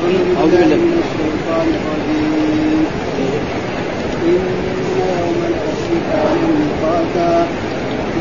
أعوذ 0.00 0.50
بالله. 0.50 0.76
من 0.76 0.96
الشيطان 1.04 1.68
الرجيم 1.78 2.86
إن 4.30 4.42
يوم 4.96 5.40
الفصل 5.52 5.92
كان 6.10 6.36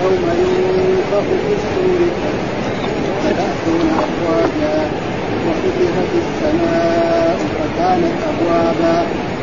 يوم 0.04 0.24
ينفخ 0.44 1.26
في 1.44 1.54
السور 1.60 2.02
فتأتون 3.24 3.88
أفواجا 4.04 4.80
وفتحت 5.46 6.12
السماء 6.24 7.38
فكانت 7.58 8.18
أبوابا 8.32 8.98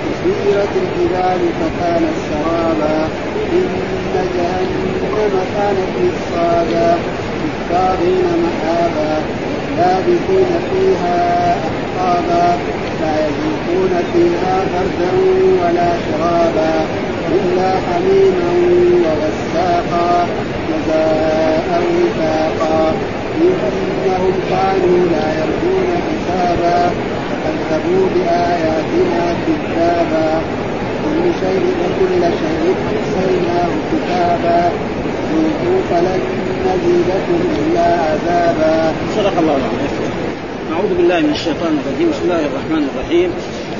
وسيرت 0.04 0.72
الجبال 0.84 1.40
فكانت 1.60 2.16
سرابا 2.28 2.98
إن 3.52 3.68
جهنم 4.36 5.34
كانت 5.56 5.90
مرصادا 6.00 6.98
للطاغين 7.42 8.26
مآبا 8.44 9.14
لابثين 9.76 10.50
فيها 10.70 11.56
أحقابا 11.68 12.46
لا 13.00 13.14
يذوقون 13.24 13.92
فيها 14.12 14.56
بردا 14.72 15.10
ولا 15.60 15.90
شرابا 16.06 16.74
إلا 17.36 17.70
حميما 17.86 18.50
وغساقا 19.04 20.26
جزاء 20.68 21.82
وفاقا. 21.96 22.92
إنهم 23.40 24.34
كانوا 24.50 24.98
لا 25.12 25.26
يرجون 25.40 25.88
حسابا 26.06 26.90
فكذبوا 27.42 28.06
بآياتنا 28.14 29.24
كذابا. 29.46 30.40
كل 31.04 31.22
شيء 31.40 31.64
وكل 31.80 32.22
شيء 32.42 32.74
أحصيناه 32.88 33.70
كتابا. 33.90 34.70
ذوقوا 35.32 35.80
فلن 35.90 36.20
نزيدكم 36.70 37.38
إلا 37.60 37.86
عذابا 38.10 38.92
صدق 39.16 39.38
الله 39.38 39.56
العظيم. 39.56 40.06
أعوذ 40.72 40.92
بالله 40.98 41.20
من 41.20 41.32
الشيطان 41.38 41.72
الرجيم. 41.80 42.08
بسم 42.10 42.24
الله 42.24 42.42
الرحمن 42.50 42.82
الرحيم. 42.90 43.30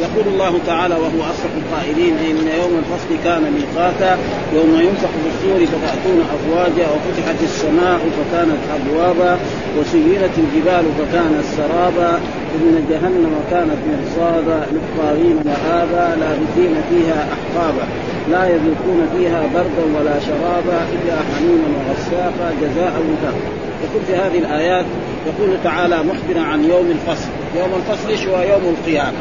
يقول 0.07 0.27
الله 0.33 0.55
تعالى 0.67 0.95
وهو 0.95 1.21
أصدق 1.33 1.55
القائلين 1.63 2.15
إن 2.29 2.37
يوم 2.61 2.75
الفصل 2.83 3.11
كان 3.25 3.43
ميقاتا 3.59 4.13
يوم 4.59 4.73
ينفخ 4.89 5.13
في 5.23 5.29
الصور 5.33 5.61
فتأتون 5.73 6.19
أفواجا 6.37 6.87
وفتحت 6.95 7.39
السماء 7.43 8.01
فكانت 8.17 8.63
أبوابا 8.77 9.33
وسيرت 9.79 10.35
الجبال 10.45 10.85
فكانت 10.99 11.45
سرابا 11.57 12.13
إن 12.57 12.85
جهنم 12.91 13.35
كانت 13.51 13.81
مرصادا 13.91 14.59
للطاغين 14.73 15.37
مآبا 15.51 16.07
لابثين 16.21 16.75
فيها 16.91 17.29
أحقابا. 17.35 17.85
لا 18.31 18.49
يذوقون 18.49 19.09
فيها 19.17 19.41
بردا 19.55 19.99
ولا 19.99 20.21
شرابا 20.21 20.79
إلا 20.93 21.15
حميما 21.15 21.69
وغساقا 21.79 22.53
جزاء 22.63 23.03
وفاقا 23.11 23.57
يقول 23.85 24.03
في 24.07 24.15
هذه 24.15 24.39
الآيات 24.39 24.85
يقول 25.27 25.57
تعالى 25.65 26.03
مخبرا 26.03 26.43
عن 26.43 26.65
يوم 26.65 26.91
الفصل. 26.91 27.29
يوم 27.57 27.71
الفصل 27.77 28.09
إيش 28.09 28.27
هو؟ 28.27 28.43
يوم 28.43 28.75
القيامة. 28.79 29.19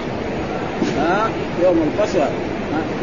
ها؟ 1.00 1.30
يوم 1.64 1.92
الفصل. 1.92 2.20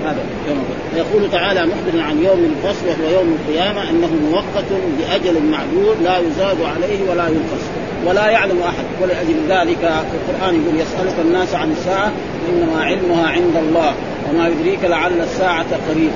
هذا 0.05 0.25
يوم 0.49 0.59
الفصل. 0.59 0.99
يقول 0.99 1.31
تعالى 1.31 1.67
مخبرا 1.67 2.03
عن 2.03 2.19
يوم 2.19 2.45
الفصل 2.45 2.87
وهو 2.87 3.21
يوم 3.21 3.37
القيامة 3.41 3.91
أنه 3.91 4.09
مؤقت 4.31 4.65
بأجل 4.99 5.43
معدود 5.43 5.97
لا 6.03 6.19
يزاد 6.19 6.57
عليه 6.63 7.11
ولا 7.11 7.29
ينقص. 7.29 7.82
ولا 8.07 8.31
يعلم 8.31 8.63
أحد. 8.63 8.85
ولأجل 9.03 9.37
ذلك 9.49 9.93
القرآن 10.15 10.63
يقول 10.63 10.81
يسألك 10.81 11.15
الناس 11.25 11.55
عن 11.55 11.71
الساعة 11.73 12.13
إنما 12.49 12.85
علمها 12.85 13.29
عند 13.29 13.57
الله 13.57 13.93
وما 14.29 14.49
يدريك 14.49 14.85
لعل 14.85 15.21
الساعة 15.21 15.67
قريب. 15.89 16.11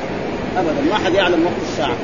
أبدا 0.58 0.90
ما 0.90 0.94
حد 1.04 1.14
يعلم 1.14 1.44
وقت 1.44 1.62
الساعة. 1.72 1.96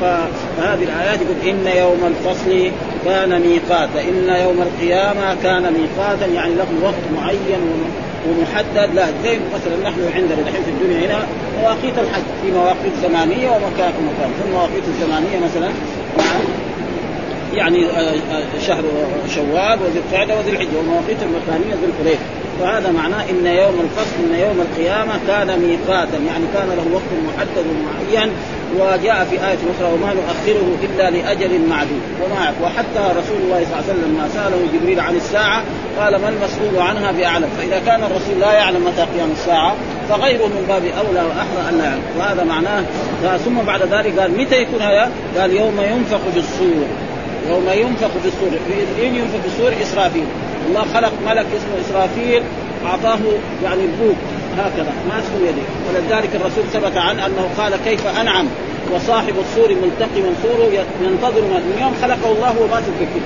فهذه 0.00 0.82
الآيات 0.82 1.18
يقول 1.20 1.48
إن 1.48 1.66
يوم 1.78 2.00
الفصل 2.06 2.70
كان 3.04 3.40
ميقاتا 3.40 4.00
إن 4.00 4.28
يوم 4.44 4.62
القيامة 4.62 5.36
كان 5.42 5.62
ميقاتا 5.62 6.26
يعني 6.26 6.54
له 6.54 6.66
وقت 6.82 7.04
معين 7.16 7.60
ومحدد. 8.28 8.94
لا 8.94 9.06
زي 9.22 9.38
مثلا 9.54 9.90
نحن 9.90 10.00
عندنا 10.14 10.42
دحين 10.42 10.62
في 10.64 10.70
الدنيا 10.70 11.06
هنا 11.06 11.26
مواقيت 11.60 11.98
الحج 11.98 12.22
في 12.42 12.52
مواقيت 12.52 12.92
زمانية 13.02 13.50
ومكان 13.50 13.92
ومكان 13.98 14.30
في 14.38 14.48
المواقيت 14.48 14.84
الزمانيه 14.88 15.38
مثلا 15.38 15.70
يعني 17.54 17.86
آه، 17.86 18.14
آه، 18.32 18.60
شهر 18.66 18.82
شوال 19.34 19.78
وذي 19.82 19.98
القعدة 19.98 20.38
وذي 20.38 20.50
الحجة 20.50 20.76
والمواقيت 20.76 21.18
المكانيه 21.22 21.74
ذي 21.74 21.86
الحليفة. 21.86 22.24
فهذا 22.60 22.90
معناه 22.90 23.24
إن 23.30 23.46
يوم 23.46 23.80
الفصل 23.80 24.16
إن 24.24 24.40
يوم 24.40 24.60
القيامة 24.60 25.12
كان 25.26 25.46
ميقاتا 25.46 26.18
يعني 26.26 26.44
كان 26.54 26.68
له 26.68 26.94
وقت 26.94 27.10
محدد 27.28 27.66
معين 27.84 28.32
وجاء 28.76 29.26
في 29.30 29.36
آية 29.36 29.58
أخرى 29.72 29.92
وما 29.92 30.14
نؤخره 30.14 30.76
إلا 30.82 31.10
لأجل 31.10 31.60
معدود. 31.68 32.00
وما 32.22 32.52
وحتى 32.62 33.18
رسول 33.18 33.36
الله 33.42 33.64
صلى 33.64 33.78
الله 33.78 33.84
عليه 33.88 33.92
وسلم 33.92 34.14
ما 34.18 34.28
سأله 34.28 34.58
جبريل 34.74 35.00
عن 35.00 35.16
الساعة 35.16 35.62
قال 36.00 36.16
ما 36.16 36.28
المسؤول 36.28 36.78
عنها 36.88 37.12
بأعلم. 37.12 37.48
فإذا 37.58 37.78
كان 37.86 38.00
الرسول 38.02 38.40
لا 38.40 38.52
يعلم 38.52 38.84
متى 38.86 39.02
قيام 39.02 39.30
الساعة 39.32 39.74
فغيره 40.08 40.46
من 40.46 40.64
باب 40.68 40.84
أولى 40.84 41.28
وأحرى 41.28 41.68
أن 41.70 41.78
لا 41.78 41.84
يعلم. 41.84 42.02
وهذا 42.18 42.44
معناه 42.44 42.84
ثم 43.44 43.54
بعد 43.66 43.82
ذلك 43.82 44.18
قال 44.18 44.38
متى 44.38 44.62
يكون 44.62 44.82
هذا؟ 44.82 45.10
قال 45.38 45.54
يوم 45.54 45.80
ينفخ 45.80 46.20
في 46.32 46.38
الصور. 46.38 46.86
يوم 47.48 47.68
ينفخ 47.68 48.08
في 48.22 48.28
الصور 48.28 48.50
مين 49.00 49.14
ينفخ 49.14 49.40
في 49.40 49.46
الصور 49.46 49.72
إسرافيل. 49.82 50.24
الله 50.68 50.84
خلق 50.94 51.12
ملك 51.26 51.46
اسمه 51.56 51.80
إسرافيل 51.88 52.42
أعطاه 52.86 53.18
يعني 53.64 53.80
البوق 53.82 54.16
هكذا 54.58 54.92
ماسك 55.08 55.32
يده 55.40 55.62
ولذلك 55.88 56.30
الرسول 56.34 56.64
ثبت 56.72 56.96
عنه 56.96 57.26
أنه 57.26 57.48
قال 57.58 57.76
كيف 57.84 58.06
أنعم 58.06 58.46
وصاحب 58.94 59.34
السور 59.38 59.68
ملتقي 59.68 60.20
من 60.20 60.36
سوره 60.42 60.84
ينتظر 61.02 61.40
من 61.40 61.78
يوم 61.80 61.94
خلقه 62.02 62.32
الله 62.32 62.54
وما 62.60 62.80
تفكر. 62.80 63.20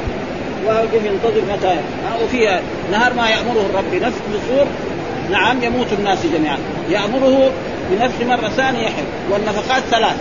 ويقف 0.67 1.05
ينتظر 1.05 1.43
متى؟ 1.53 1.77
وفي 2.25 2.61
نهار 2.91 3.15
ما 3.15 3.29
يأمره 3.31 3.67
الرب 3.71 3.85
بنفخ 3.93 4.21
السور 4.35 4.67
نعم 5.31 5.65
يموت 5.65 5.87
الناس 5.99 6.19
جميعا. 6.27 6.59
يأمره 6.91 7.51
بنفخ 7.91 8.21
مرة 8.27 8.49
ثانية 8.49 8.83
يحل. 8.83 9.05
والنفقات 9.31 9.83
ثلاث 9.91 10.17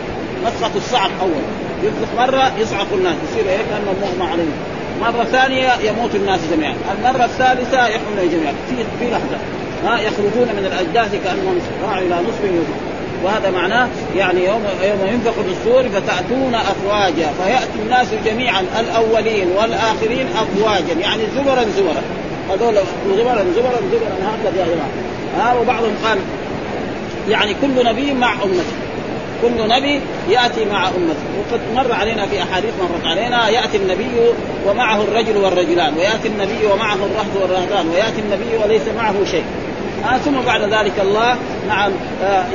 نفخه 0.46 0.78
الصعق 0.78 1.12
أول. 1.22 1.44
ينفخ 1.84 2.14
مرة 2.18 2.52
يصعق 2.60 2.88
الناس 2.94 3.16
يصير 3.30 3.52
هيك 3.52 3.66
كانه 3.70 3.94
مغمى 4.02 4.32
عليه. 4.32 4.54
مرة 5.02 5.24
ثانية 5.24 5.74
يموت 5.90 6.16
الناس 6.16 6.40
جميعا، 6.52 6.76
المرة 6.98 7.26
الثالثة 7.26 7.88
يحمل 7.88 8.32
جميعا 8.32 8.54
في 8.70 8.76
في 9.00 9.12
لحظة. 9.12 9.38
ها 9.84 10.00
يخرجون 10.00 10.48
من 10.58 10.66
الأجداث 10.66 11.24
كأنهم 11.24 11.60
راعوا 11.84 12.02
إلى 12.02 12.16
نصف 12.16 12.44
يوم 12.44 12.66
وهذا 13.24 13.52
معناه 13.52 13.88
يعني 14.16 14.46
يوم 14.46 14.64
يوم 14.84 15.08
ينفخ 15.14 15.32
في 15.32 15.52
الصور 15.52 15.84
فتأتون 15.90 16.56
افواجا. 16.56 17.30
فيأتي 17.44 17.80
الناس 17.86 18.08
جميعا 18.26 18.62
الأولين 18.80 19.48
والآخرين 19.58 20.28
افواجا. 20.36 20.94
يعني 21.00 21.24
زبرا 21.36 21.64
زبرا. 21.78 22.02
هذول 22.50 22.76
زبرا 23.18 23.46
زبرا 23.56 23.80
زبرا 23.92 24.16
هكذا 24.24 24.62
يا 24.62 24.66
جماعة. 24.66 24.90
ها 25.38 25.60
وبعضهم 25.60 25.94
قال 26.06 26.18
يعني 27.30 27.56
كل 27.62 27.86
نبي 27.86 28.14
مع 28.14 28.34
أمته. 28.34 28.83
كل 29.44 29.68
نبي 29.68 30.02
يأتي 30.30 30.66
مع 30.66 30.88
أمته. 30.88 31.26
وقد 31.40 31.62
مر 31.76 31.94
علينا 31.94 32.26
في 32.26 32.44
أحاديث 32.44 32.74
مرت 32.82 33.06
علينا 33.06 33.50
يأتي 33.50 33.78
النبي 33.78 34.12
ومعه 34.68 35.02
الرجل 35.02 35.38
والرجلان 35.38 35.94
ويأتي 35.98 36.28
النبي 36.28 36.66
ومعه 36.74 36.96
الرهط 36.96 37.42
والرهبان 37.42 37.90
ويأتي 37.90 38.22
النبي 38.22 38.58
وليس 38.64 38.88
معه 38.98 39.16
شيء. 39.32 39.44
آه 40.06 40.18
ثم 40.18 40.42
بعد 40.42 40.62
ذلك 40.62 41.00
الله 41.02 41.36
نعم 41.68 41.92
آه 42.24 42.46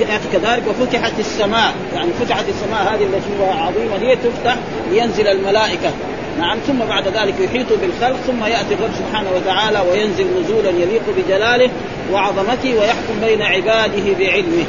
يأتي 0.00 0.28
كذلك 0.32 0.62
وفتحت 0.68 1.12
السماء. 1.18 1.72
يعني 1.94 2.10
فتحت 2.20 2.44
السماء 2.48 2.82
هذه 2.82 3.02
التي 3.02 3.30
هي 3.40 3.50
عظيمة 3.50 3.96
هي 4.00 4.16
تفتح 4.16 4.56
لينزل 4.90 5.26
الملائكة. 5.28 5.90
نعم 6.38 6.58
ثم 6.58 6.78
بعد 6.78 7.08
ذلك 7.08 7.34
يحيط 7.40 7.66
بالخلق 7.72 8.16
ثم 8.26 8.44
يأتي 8.44 8.74
الرب 8.74 8.90
سبحانه 8.98 9.30
وتعالى 9.36 9.82
وينزل 9.90 10.26
نزولا 10.40 10.70
يليق 10.70 11.02
بجلاله 11.16 11.70
وعظمته 12.12 12.74
ويحكم 12.80 13.20
بين 13.20 13.42
عباده 13.42 14.18
بعلمه. 14.18 14.64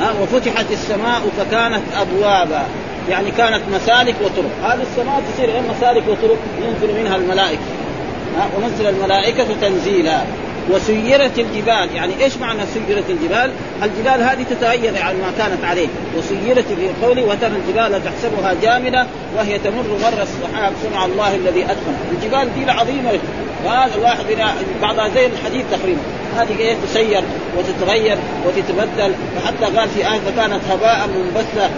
ها 0.00 0.12
وفتحت 0.22 0.66
السماء 0.70 1.20
فكانت 1.38 1.82
أبوابا. 2.00 2.62
يعني 3.08 3.30
كانت 3.30 3.62
مسالك 3.74 4.14
وطرق. 4.24 4.50
هذه 4.62 4.82
السماء 4.82 5.22
تصير 5.34 5.62
مسالك 5.76 6.02
وطرق 6.08 6.38
ينزل 6.62 7.00
منها 7.00 7.16
الملائكة. 7.16 7.62
ونزل 8.56 8.86
الملائكة 8.86 9.46
تنزيلا. 9.60 10.20
وسيرت 10.70 11.38
الجبال. 11.38 11.94
يعني 11.94 12.24
إيش 12.24 12.36
معنى 12.36 12.60
سيرت 12.74 13.10
الجبال؟ 13.10 13.50
الجبال 13.82 14.22
هذه 14.22 14.44
تتغير 14.50 15.02
عن 15.02 15.14
ما 15.14 15.32
كانت 15.38 15.64
عليه. 15.64 15.88
وسيرت 16.18 16.64
في 16.66 17.06
قوله 17.06 17.22
وترى 17.22 17.52
الجبال 17.56 18.04
تحسبها 18.04 18.54
جامدة 18.62 19.06
وهي 19.36 19.58
تمر 19.58 19.98
مر 20.02 20.22
السحاب 20.22 20.72
صنع 20.82 21.04
الله 21.04 21.34
الذي 21.34 21.64
أتقن. 21.64 21.96
الجبال 22.12 22.54
دي 22.54 22.70
عظيمه 22.70 23.18
وهذا 23.64 23.94
الواحد 23.94 24.24
بعضها 24.82 25.08
زي 25.08 25.26
الحديد 25.26 25.64
تقريبا. 25.70 26.00
هذه 26.36 26.58
إيه؟ 26.58 26.76
تسير 26.86 27.22
وتتغير 27.58 28.18
وتتبدل. 28.46 29.14
وحتى 29.36 29.78
قال 29.78 29.88
في 29.88 30.12
آية 30.12 30.20
فكانت 30.20 30.60
هباء 30.70 31.08
منبثة 31.08 31.70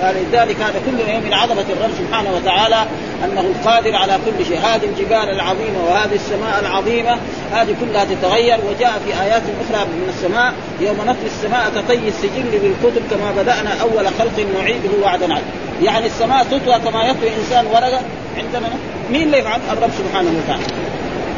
فلذلك 0.00 0.56
هذا 0.60 0.80
كله 0.86 1.20
من 1.24 1.34
عظمة 1.34 1.64
الرب 1.70 1.90
سبحانه 1.98 2.30
وتعالى 2.36 2.86
أنه 3.24 3.40
القادر 3.40 3.96
على 3.96 4.18
كل 4.26 4.46
شيء. 4.46 4.58
هذه 4.58 4.84
الجبال 4.84 5.30
العظيمة 5.30 5.84
وهذه 5.88 6.14
السماء 6.14 6.60
العظيمة 6.60 7.16
هذه 7.52 7.76
كلها 7.80 8.04
تتغير 8.04 8.58
وجاء 8.70 9.00
في 9.06 9.22
آيات 9.22 9.42
أخرى 9.42 9.84
من 9.84 10.08
السماء. 10.08 10.52
يوم 10.80 10.96
نطوي 10.96 11.26
السماء 11.26 11.70
كطي 11.76 12.08
السجل 12.08 12.58
بالكتب 12.62 13.02
كما 13.10 13.42
بدأنا 13.42 13.80
أول 13.80 14.06
خلق 14.18 14.46
نعيده 14.58 14.90
وعدا 15.02 15.38
يعني 15.82 16.06
السماء 16.06 16.44
تطوى 16.44 16.78
كما 16.78 17.04
يطوي 17.04 17.30
إنسان 17.40 17.66
ورقة. 17.66 18.00
عندنا 18.36 18.68
مين 19.10 19.22
اللي 19.22 19.38
يفعل؟ 19.38 19.60
الرب 19.72 19.90
سبحانه 19.98 20.30
وتعالى. 20.44 20.64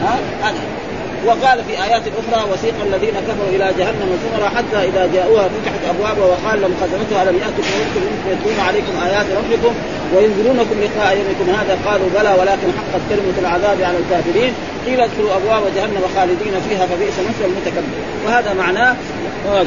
ها؟ 0.02 0.18
هذا. 0.42 0.81
وقال 1.26 1.64
في 1.64 1.84
آيات 1.84 2.02
أخرى 2.20 2.50
وسيق 2.52 2.74
الذين 2.86 3.14
كفروا 3.28 3.48
إلى 3.48 3.72
جهنم 3.78 4.18
زمرا 4.24 4.48
حتى 4.48 4.88
إذا 4.88 5.10
جاءوها 5.14 5.48
فتحت 5.48 5.82
أبوابها 5.90 6.26
وقال 6.26 6.60
لهم 6.60 6.74
خزنتها 6.82 7.22
الم 7.22 7.36
ياتكم 7.36 7.72
رسل 7.82 8.00
منكم 8.10 8.28
يتلون 8.32 8.60
عليكم 8.66 8.92
آيات 9.06 9.26
ربكم 9.36 9.74
وينذرونكم 10.14 10.76
لقاء 10.80 11.16
يومكم 11.16 11.60
هذا 11.60 11.78
قالوا 11.86 12.08
بلى 12.14 12.30
ولكن 12.40 12.68
حقت 12.78 13.02
كلمة 13.10 13.34
العذاب 13.38 13.82
على 13.82 13.98
الكافرين. 13.98 14.52
قيل 14.86 15.00
ادخلوا 15.00 15.36
أبواب 15.36 15.62
جهنم 15.76 16.02
خالدين 16.16 16.54
فيها 16.68 16.86
فبئس 16.86 17.14
مثل 17.18 17.44
المتكبر. 17.44 17.98
وهذا 18.26 18.52
معناه 18.54 18.96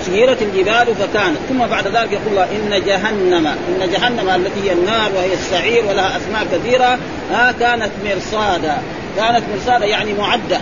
سيرت 0.06 0.42
الجبال 0.42 0.96
فكانت. 0.96 1.38
ثم 1.50 1.66
بعد 1.66 1.88
ذلك 1.88 2.12
يقول 2.12 2.28
الله 2.32 2.44
إن 2.44 2.86
جهنم 2.86 3.48
إن 3.48 3.92
جهنم 3.92 4.30
التي 4.30 4.70
هي 4.70 4.74
النار 4.74 5.12
وهي 5.16 5.34
السعير 5.34 5.86
ولها 5.86 6.18
أسماء 6.18 6.46
كثيرة 6.54 6.98
ها 7.32 7.54
كانت 7.60 7.92
مرصادا. 8.06 8.78
كانت 9.18 9.44
مرصادا 9.54 9.86
يعني 9.86 10.14
معدة. 10.14 10.60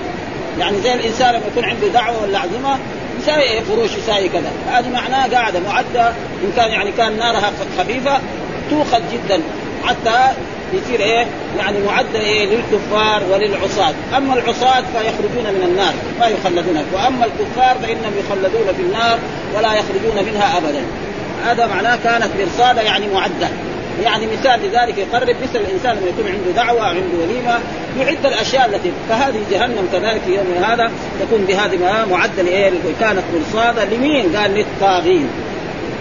يعني 0.59 0.81
زي 0.81 0.93
الإنسان 0.93 1.35
لما 1.35 1.43
يكون 1.51 1.65
عنده 1.65 1.87
دعوة 1.87 2.23
ولا 2.23 2.39
عزيمة 2.39 2.77
يساوي 3.19 3.61
فروش 3.61 3.91
يساوي 3.97 4.29
كذا. 4.29 4.51
هذه 4.71 4.89
معناها 4.89 5.27
قاعدة 5.27 5.59
معدة 5.59 6.07
إن 6.43 6.51
كان 6.55 6.71
يعني 6.71 6.91
كان 6.91 7.17
نارها 7.17 7.51
خفيفة 7.77 8.19
توخذ 8.69 9.01
جدا. 9.13 9.41
حتى 9.85 10.33
يصير 10.73 10.99
إيه؟ 10.99 11.25
يعني 11.57 11.77
معدة 11.79 12.19
إيه؟ 12.19 12.45
للكفار 12.45 13.23
وللعصاة، 13.31 13.93
أما 14.17 14.33
العصاة 14.33 14.81
فيخرجون 14.81 15.53
من 15.53 15.63
النار 15.65 15.93
ما 16.19 16.27
يخلدون. 16.27 16.85
وأما 16.93 17.25
الكفار 17.25 17.77
فإنهم 17.81 18.13
يخلدون 18.19 18.73
في 18.75 18.81
النار 18.81 19.19
ولا 19.55 19.73
يخرجون 19.73 20.25
منها 20.25 20.57
ابدا. 20.57 20.83
هذا 21.45 21.67
معناه 21.67 21.95
كانت 22.03 22.29
مرصادة 22.39 22.81
يعني 22.81 23.07
معدة. 23.07 23.49
يعني 24.01 24.27
مثال 24.27 24.59
لذلك 24.63 24.97
يقرب 24.97 25.29
مثل 25.29 25.59
الإنسان 25.59 25.95
لما 25.95 26.07
يكون 26.07 26.27
عنده 26.27 26.63
دعوة 26.63 26.83
عنده 26.83 27.17
وليمة 27.21 27.59
يعد 27.99 28.25
الأشياء 28.25 28.65
التي 28.65 28.91
فهذه 29.09 29.39
جهنم 29.51 29.87
كذلك 29.91 30.21
في 30.25 30.35
يوم 30.35 30.63
هذا 30.63 30.91
تكون 31.19 31.45
بهذه 31.45 32.05
معده 32.11 32.43
لايه؟ 32.43 32.71
كانت 32.99 33.23
مرصادة 33.33 33.85
لمين؟ 33.85 34.35
قال 34.35 34.51
للطاغين. 34.51 35.27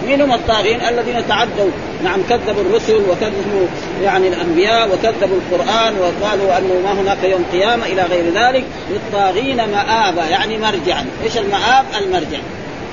مين 0.06 0.20
هم 0.20 0.32
الطاغين؟ 0.32 0.80
الذين 0.80 1.28
تعدوا. 1.28 1.70
نعم 2.04 2.20
كذبوا 2.28 2.62
الرسل 2.62 2.94
وكذبوا 3.10 3.66
يعني 4.02 4.28
الأنبياء 4.28 4.88
وكذبوا 4.88 5.36
القرآن 5.36 5.94
وقالوا 5.98 6.58
أنه 6.58 6.80
ما 6.84 6.92
هناك 6.92 7.24
يوم 7.24 7.44
قيامة 7.52 7.86
إلى 7.86 8.02
غير 8.02 8.24
ذلك. 8.34 8.64
للطاغين 8.90 9.56
مآبا 9.56 10.24
يعني 10.24 10.58
مرجعا. 10.58 11.06
إيش 11.24 11.38
المآب؟ 11.38 11.84
المرجع. 12.00 12.38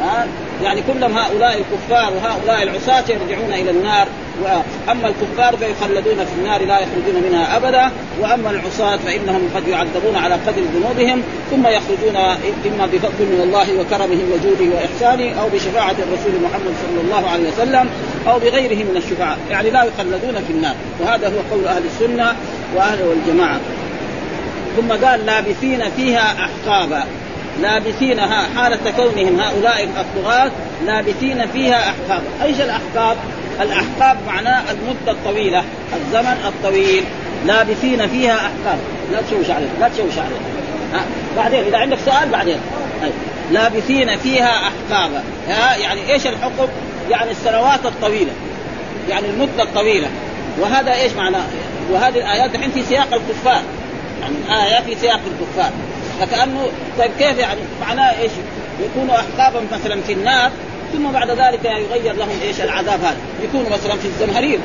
ها؟ 0.01 0.27
يعني 0.63 0.81
كلهم 0.81 1.17
هؤلاء 1.17 1.57
الكفار 1.57 2.13
وهؤلاء 2.13 2.63
العصاة 2.63 3.03
يرجعون 3.09 3.53
إلى 3.53 3.71
النار. 3.71 4.07
واما 4.43 5.07
الكفار 5.07 5.57
فيخلدون 5.57 6.25
في 6.25 6.33
النار 6.39 6.65
لا 6.65 6.79
يخرجون 6.79 7.23
منها 7.29 7.57
أبدا. 7.57 7.91
وأما 8.21 8.49
العصاة 8.49 8.97
فإنهم 8.97 9.49
قد 9.55 9.67
يعذبون 9.67 10.15
على 10.15 10.33
قدر 10.33 10.61
ذنوبهم 10.75 11.23
ثم 11.51 11.67
يخرجون 11.67 12.15
إما 12.65 12.85
بفضل 12.85 13.25
من 13.25 13.41
الله 13.43 13.79
وكرمه 13.79 14.23
وجوده 14.33 14.75
وإحسانه 14.75 15.41
أو 15.41 15.49
بشفاعة 15.49 15.91
الرسول 15.91 16.41
محمد 16.43 16.73
صلى 16.87 17.01
الله 17.03 17.29
عليه 17.29 17.49
وسلم 17.49 17.89
أو 18.27 18.39
بغيره 18.39 18.75
من 18.75 18.97
الشفعاء 18.97 19.37
يعني 19.49 19.69
لا 19.69 19.83
يخلدون 19.83 20.43
في 20.47 20.53
النار. 20.53 20.75
وهذا 20.99 21.27
هو 21.27 21.55
قول 21.55 21.67
أهل 21.67 21.83
السنة 21.85 22.35
وأهل 22.75 23.03
والجماعه 23.03 23.59
ثم 24.77 25.05
قال 25.05 25.25
لابثين 25.25 25.83
فيها 25.97 26.35
أحقابا. 26.45 27.03
لابثينها 27.61 28.47
حالة 28.55 28.91
كونهم 28.97 29.39
هؤلاء 29.39 29.83
الطغاة 29.83 30.51
لابثين 30.85 31.47
فيها 31.47 31.79
أحقاب. 31.79 32.21
أيش 32.43 32.61
الأحقاب؟ 32.61 33.17
الأحقاب 33.61 34.17
معناه 34.27 34.63
المدة 34.71 35.11
الطويلة 35.11 35.63
الزمن 35.95 36.37
الطويل 36.47 37.03
لابثين 37.45 38.07
فيها 38.07 38.35
أحقاب. 38.35 38.79
لا 39.11 39.21
تشوش 39.21 39.49
عليه 39.49 39.67
لا 39.79 39.87
تشوش 39.87 40.17
عليه 40.17 40.39
ها 40.93 41.01
بعدين 41.37 41.63
إذا 41.63 41.77
عندك 41.77 41.97
سؤال 42.05 42.29
بعدين. 42.29 42.57
أي. 43.03 43.11
لابثين 43.51 44.17
فيها 44.17 44.61
أحقابا 44.67 45.23
يعني 45.77 46.13
إيش 46.13 46.27
الحكم 46.27 46.67
يعني 47.09 47.31
السنوات 47.31 47.85
الطويلة 47.85 48.31
يعني 49.09 49.29
المدة 49.29 49.63
الطويلة. 49.63 50.07
وهذا 50.59 50.93
إيش 50.93 51.13
معناه؟ 51.13 51.43
وهذه 51.91 52.17
الآيات 52.17 52.55
الحين 52.55 52.71
في 52.71 52.83
سياق 52.83 53.13
الكفار. 53.13 53.61
يعني 54.21 54.35
الآية 54.45 54.83
في 54.83 55.01
سياق 55.01 55.19
الكفار. 55.27 55.71
فكانه 56.19 56.67
طيب 56.99 57.11
كيف 57.19 57.37
يعني؟ 57.37 57.59
معناه 57.81 58.19
إيش؟ 58.21 58.31
يكونوا 58.83 59.15
احقابا 59.15 59.61
مثلا 59.71 60.01
في 60.01 60.13
النار 60.13 60.51
ثم 60.93 61.11
بعد 61.11 61.29
ذلك 61.29 61.65
يغير 61.65 62.15
لهم 62.15 62.39
إيش؟ 62.41 62.61
العذاب 62.61 62.99
هذا. 62.99 63.17
يكونوا 63.43 63.69
مثلا 63.69 63.95
في 63.95 64.05
الزمهرير. 64.05 64.59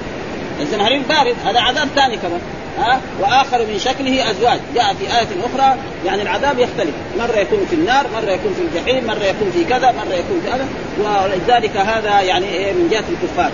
الزمهرير 0.61 1.03
بارد 1.09 1.37
هذا 1.47 1.61
عذاب 1.61 1.89
ثاني 1.97 2.17
كمان. 2.17 2.41
ها؟ 2.79 3.01
وآخر 3.21 3.59
من 3.59 3.79
شكله 3.79 4.31
أزواج. 4.31 4.61
جاء 4.75 4.95
في 4.95 5.05
آية 5.05 5.29
أخرى 5.45 5.77
يعني 6.07 6.23
العذاب 6.23 6.59
يختلف. 6.59 6.95
مرة 7.19 7.37
يكون 7.39 7.67
في 7.71 7.77
النار 7.77 8.07
مرة 8.15 8.31
يكون 8.31 8.55
في 8.55 8.63
الجحيم 8.63 9.07
مرة 9.07 9.25
يكون 9.25 9.51
في 9.51 9.65
كذا 9.65 9.93
مرة 9.93 10.15
يكون 10.15 10.41
في 10.45 10.51
هذا. 10.51 10.67
ولذلك 10.99 11.77
هذا 11.77 12.21
يعني 12.21 12.47
إيه؟ 12.47 12.73
من 12.73 12.89
جهة 12.91 13.05
الكفار. 13.11 13.51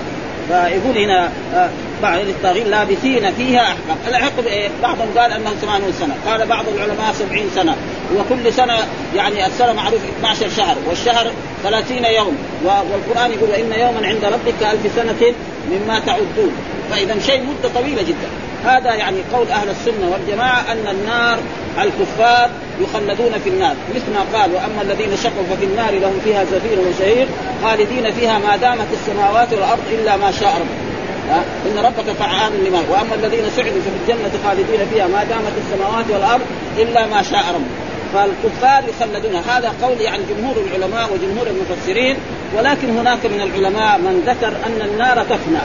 فيقول 0.48 0.98
هنا 0.98 1.30
آه، 1.54 1.70
بعض 2.02 2.18
الطاغين 2.18 2.66
لابثين 2.66 3.30
فيها 3.30 3.62
أحكام، 3.62 3.96
العقب 4.08 4.46
إيه؟ 4.46 4.68
بعضهم 4.82 5.08
قال 5.18 5.32
انه 5.32 5.50
80 5.50 5.92
سنة، 6.00 6.14
قال 6.26 6.46
بعض 6.46 6.64
العلماء 6.74 7.12
70 7.12 7.50
سنة، 7.54 7.76
وكل 8.16 8.52
سنة 8.52 8.74
يعني 9.16 9.46
السنة 9.46 9.72
معروف 9.72 10.00
12 10.18 10.48
شهر، 10.56 10.76
والشهر 10.88 11.30
30 11.62 12.04
يوم، 12.04 12.36
والقرآن 12.64 13.32
يقول 13.32 13.50
ان 13.50 13.80
يوما 13.80 14.06
عند 14.06 14.24
ربك 14.24 14.54
كالف 14.60 14.94
سنة 14.96 15.34
مما 15.70 15.98
تعدون، 15.98 16.52
فإذا 16.90 17.20
شيء 17.26 17.42
مدة 17.42 17.80
طويلة 17.80 18.02
جدا. 18.02 18.28
هذا 18.64 18.94
يعني 18.94 19.16
قول 19.32 19.48
أهل 19.48 19.68
السنة 19.70 20.10
والجماعة 20.12 20.72
أن 20.72 20.86
النار 20.90 21.38
الكفار 21.82 22.50
يخلدون 22.80 23.32
في 23.44 23.50
النار. 23.50 23.74
مثل 23.94 24.12
ما 24.14 24.38
قال 24.38 24.54
وأما 24.54 24.82
الذين 24.82 25.16
شقوا 25.16 25.44
ففي 25.50 25.64
النار 25.64 25.90
لهم 25.90 26.20
فيها 26.24 26.44
زفير 26.44 26.78
وشهير 26.78 27.26
خالدين 27.64 28.12
فيها 28.12 28.38
ما 28.38 28.56
دامت 28.56 28.86
السماوات 28.92 29.52
والأرض 29.52 29.82
إلا 29.92 30.16
ما 30.16 30.32
شاء 30.32 30.54
ربك. 30.54 30.89
إن 31.38 31.78
ربك 31.84 32.12
فعال 32.18 32.64
لما 32.64 32.80
وأما 32.90 33.14
الذين 33.14 33.44
سعدوا 33.56 33.80
ففي 33.80 34.12
الجنة 34.12 34.30
خالدين 34.44 34.86
فيها 34.92 35.06
ما 35.06 35.24
دامت 35.24 35.52
السماوات 35.58 36.04
والأرض 36.10 36.40
إلا 36.78 37.06
ما 37.06 37.22
شاء 37.22 37.44
ربك 37.54 37.90
فالكفار 38.14 38.84
يخلدون. 38.88 39.34
هذا 39.34 39.74
قول 39.82 40.00
يعني 40.00 40.22
جمهور 40.30 40.56
العلماء 40.56 41.12
وجمهور 41.12 41.46
المفسرين. 41.46 42.16
ولكن 42.56 42.98
هناك 42.98 43.26
من 43.26 43.40
العلماء 43.40 43.98
من 43.98 44.22
ذكر 44.26 44.48
أن 44.66 44.88
النار 44.88 45.24
تفنى. 45.24 45.58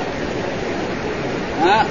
ها 1.64 1.86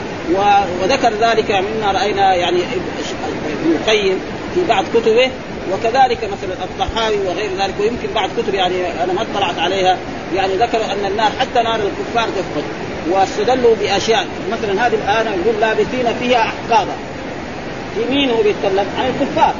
وذكر 0.83 1.13
ذلك 1.21 1.51
مما 1.51 1.93
رأينا 1.93 2.35
يعني 2.35 2.59
ابن 2.59 3.77
القيم 3.81 4.21
في 4.55 4.61
بعض 4.69 4.85
كتبه. 4.95 5.31
وكذلك 5.73 6.19
مثلا 6.25 6.65
الطحاوي 6.65 7.17
وغير 7.27 7.51
ذلك 7.59 7.75
ويمكن 7.81 8.09
بعض 8.15 8.31
كتب 8.39 8.55
يعني 8.55 9.05
أنا 9.05 9.13
ما 9.13 9.23
اطلعت 9.23 9.59
عليها 9.59 9.97
يعني 10.35 10.55
ذكروا 10.55 10.85
أن 10.85 11.05
النار 11.07 11.31
حتى 11.41 11.63
نار 11.63 11.81
الكفار 11.81 12.29
تفقد 12.29 12.65
واستدلوا 13.11 13.75
بأشياء 13.81 14.27
مثلا 14.53 14.87
هذه 14.87 14.95
الايه 14.95 15.37
يقول 15.45 15.61
لابثين 15.61 16.15
فيها 16.21 16.39
احقابا. 16.39 16.93
مين 18.11 18.31
هو 18.31 18.43
بيتكلم؟ 18.43 18.87
عن 18.99 19.07
الكفار. 19.07 19.55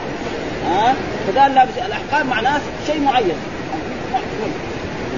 ها؟ 0.67 0.95
فقال 1.27 1.55
لابس 1.55 1.73
الأحقاب 1.87 2.27
معناه 2.27 2.61
شيء 2.87 3.01
معين. 3.01 3.35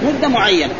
مدة 0.03 0.27
معينة. 0.27 0.73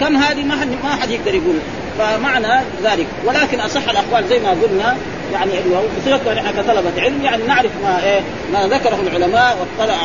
كم 0.00 0.16
هذه 0.16 0.44
ما 0.44 0.56
حد 0.60 0.68
ما 0.84 0.96
حد 0.96 1.10
يقدر 1.10 1.34
يقول. 1.34 1.58
فمعنى 1.98 2.64
ذلك. 2.84 3.06
ولكن 3.24 3.60
أصح 3.60 3.88
الأقوال 3.88 4.28
زي 4.28 4.38
ما 4.38 4.50
قلنا 4.50 4.96
يعني 5.32 5.52
بصيغه 6.00 6.34
نحن 6.34 6.62
كطلبه 6.62 7.02
علم 7.02 7.24
يعني 7.24 7.42
نعرف 7.42 7.70
ما 7.84 8.04
إيه 8.04 8.20
ما 8.52 8.66
ذكره 8.66 8.98
العلماء 9.06 9.56
واطلع 9.78 9.96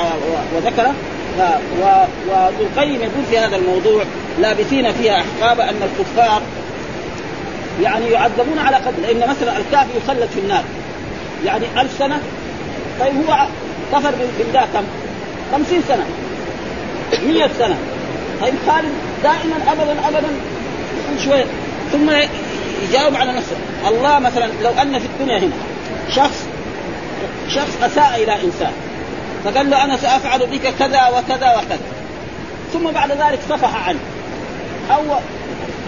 وذكره 0.56 0.94
وابن 2.30 2.60
القيم 2.60 3.02
يقول 3.02 3.24
في 3.30 3.38
هذا 3.38 3.56
الموضوع 3.56 4.04
لابثين 4.40 4.92
فيها 4.92 5.22
احقابا 5.22 5.64
أن 5.64 5.82
الكفار 5.84 6.42
يعني 7.82 8.06
يعذبون 8.06 8.60
على 8.60 8.76
قدر 8.76 9.02
لأن 9.02 9.30
مثلا 9.30 9.58
الكافر 9.58 9.90
يخلد 10.04 10.30
في 10.34 10.40
النار. 10.40 10.64
يعني 11.46 11.66
ألف 11.82 11.92
سنة؟ 12.00 12.20
طيب 13.00 13.14
هو 13.28 13.46
كفر 13.94 14.12
بالله 14.38 14.68
كم؟ 14.74 14.84
خمسين 15.52 15.82
سنة. 15.88 16.06
مئة 17.28 17.50
سنة. 17.60 17.78
طيب 18.42 18.54
خالد 18.68 18.92
دائما 19.24 19.56
ابدا 19.68 20.08
ابدا 20.08 20.30
شوية. 21.26 21.46
ثم 21.92 22.10
يجاوب 22.84 23.16
على 23.16 23.32
نفسه. 23.32 23.56
الله 23.88 24.20
مثلا 24.20 24.50
لو 24.64 24.72
أن 24.82 25.00
في 25.00 25.06
الدنيا 25.06 25.40
هنا 25.40 25.54
شخص 26.10 26.46
شخص 27.50 27.78
أساء 27.84 28.24
إلى 28.24 28.34
إنسان 28.34 28.72
فقال 29.46 29.70
له 29.70 29.84
أنا 29.84 29.98
سأفعل 29.98 30.40
بك 30.40 30.74
كذا 30.80 31.08
وكذا 31.08 31.56
وكذا. 31.56 31.80
ثم 32.74 32.92
بعد 32.92 33.12
ذلك 33.12 33.40
صفح 33.50 33.88
عنه. 33.88 34.00
أو 34.92 35.02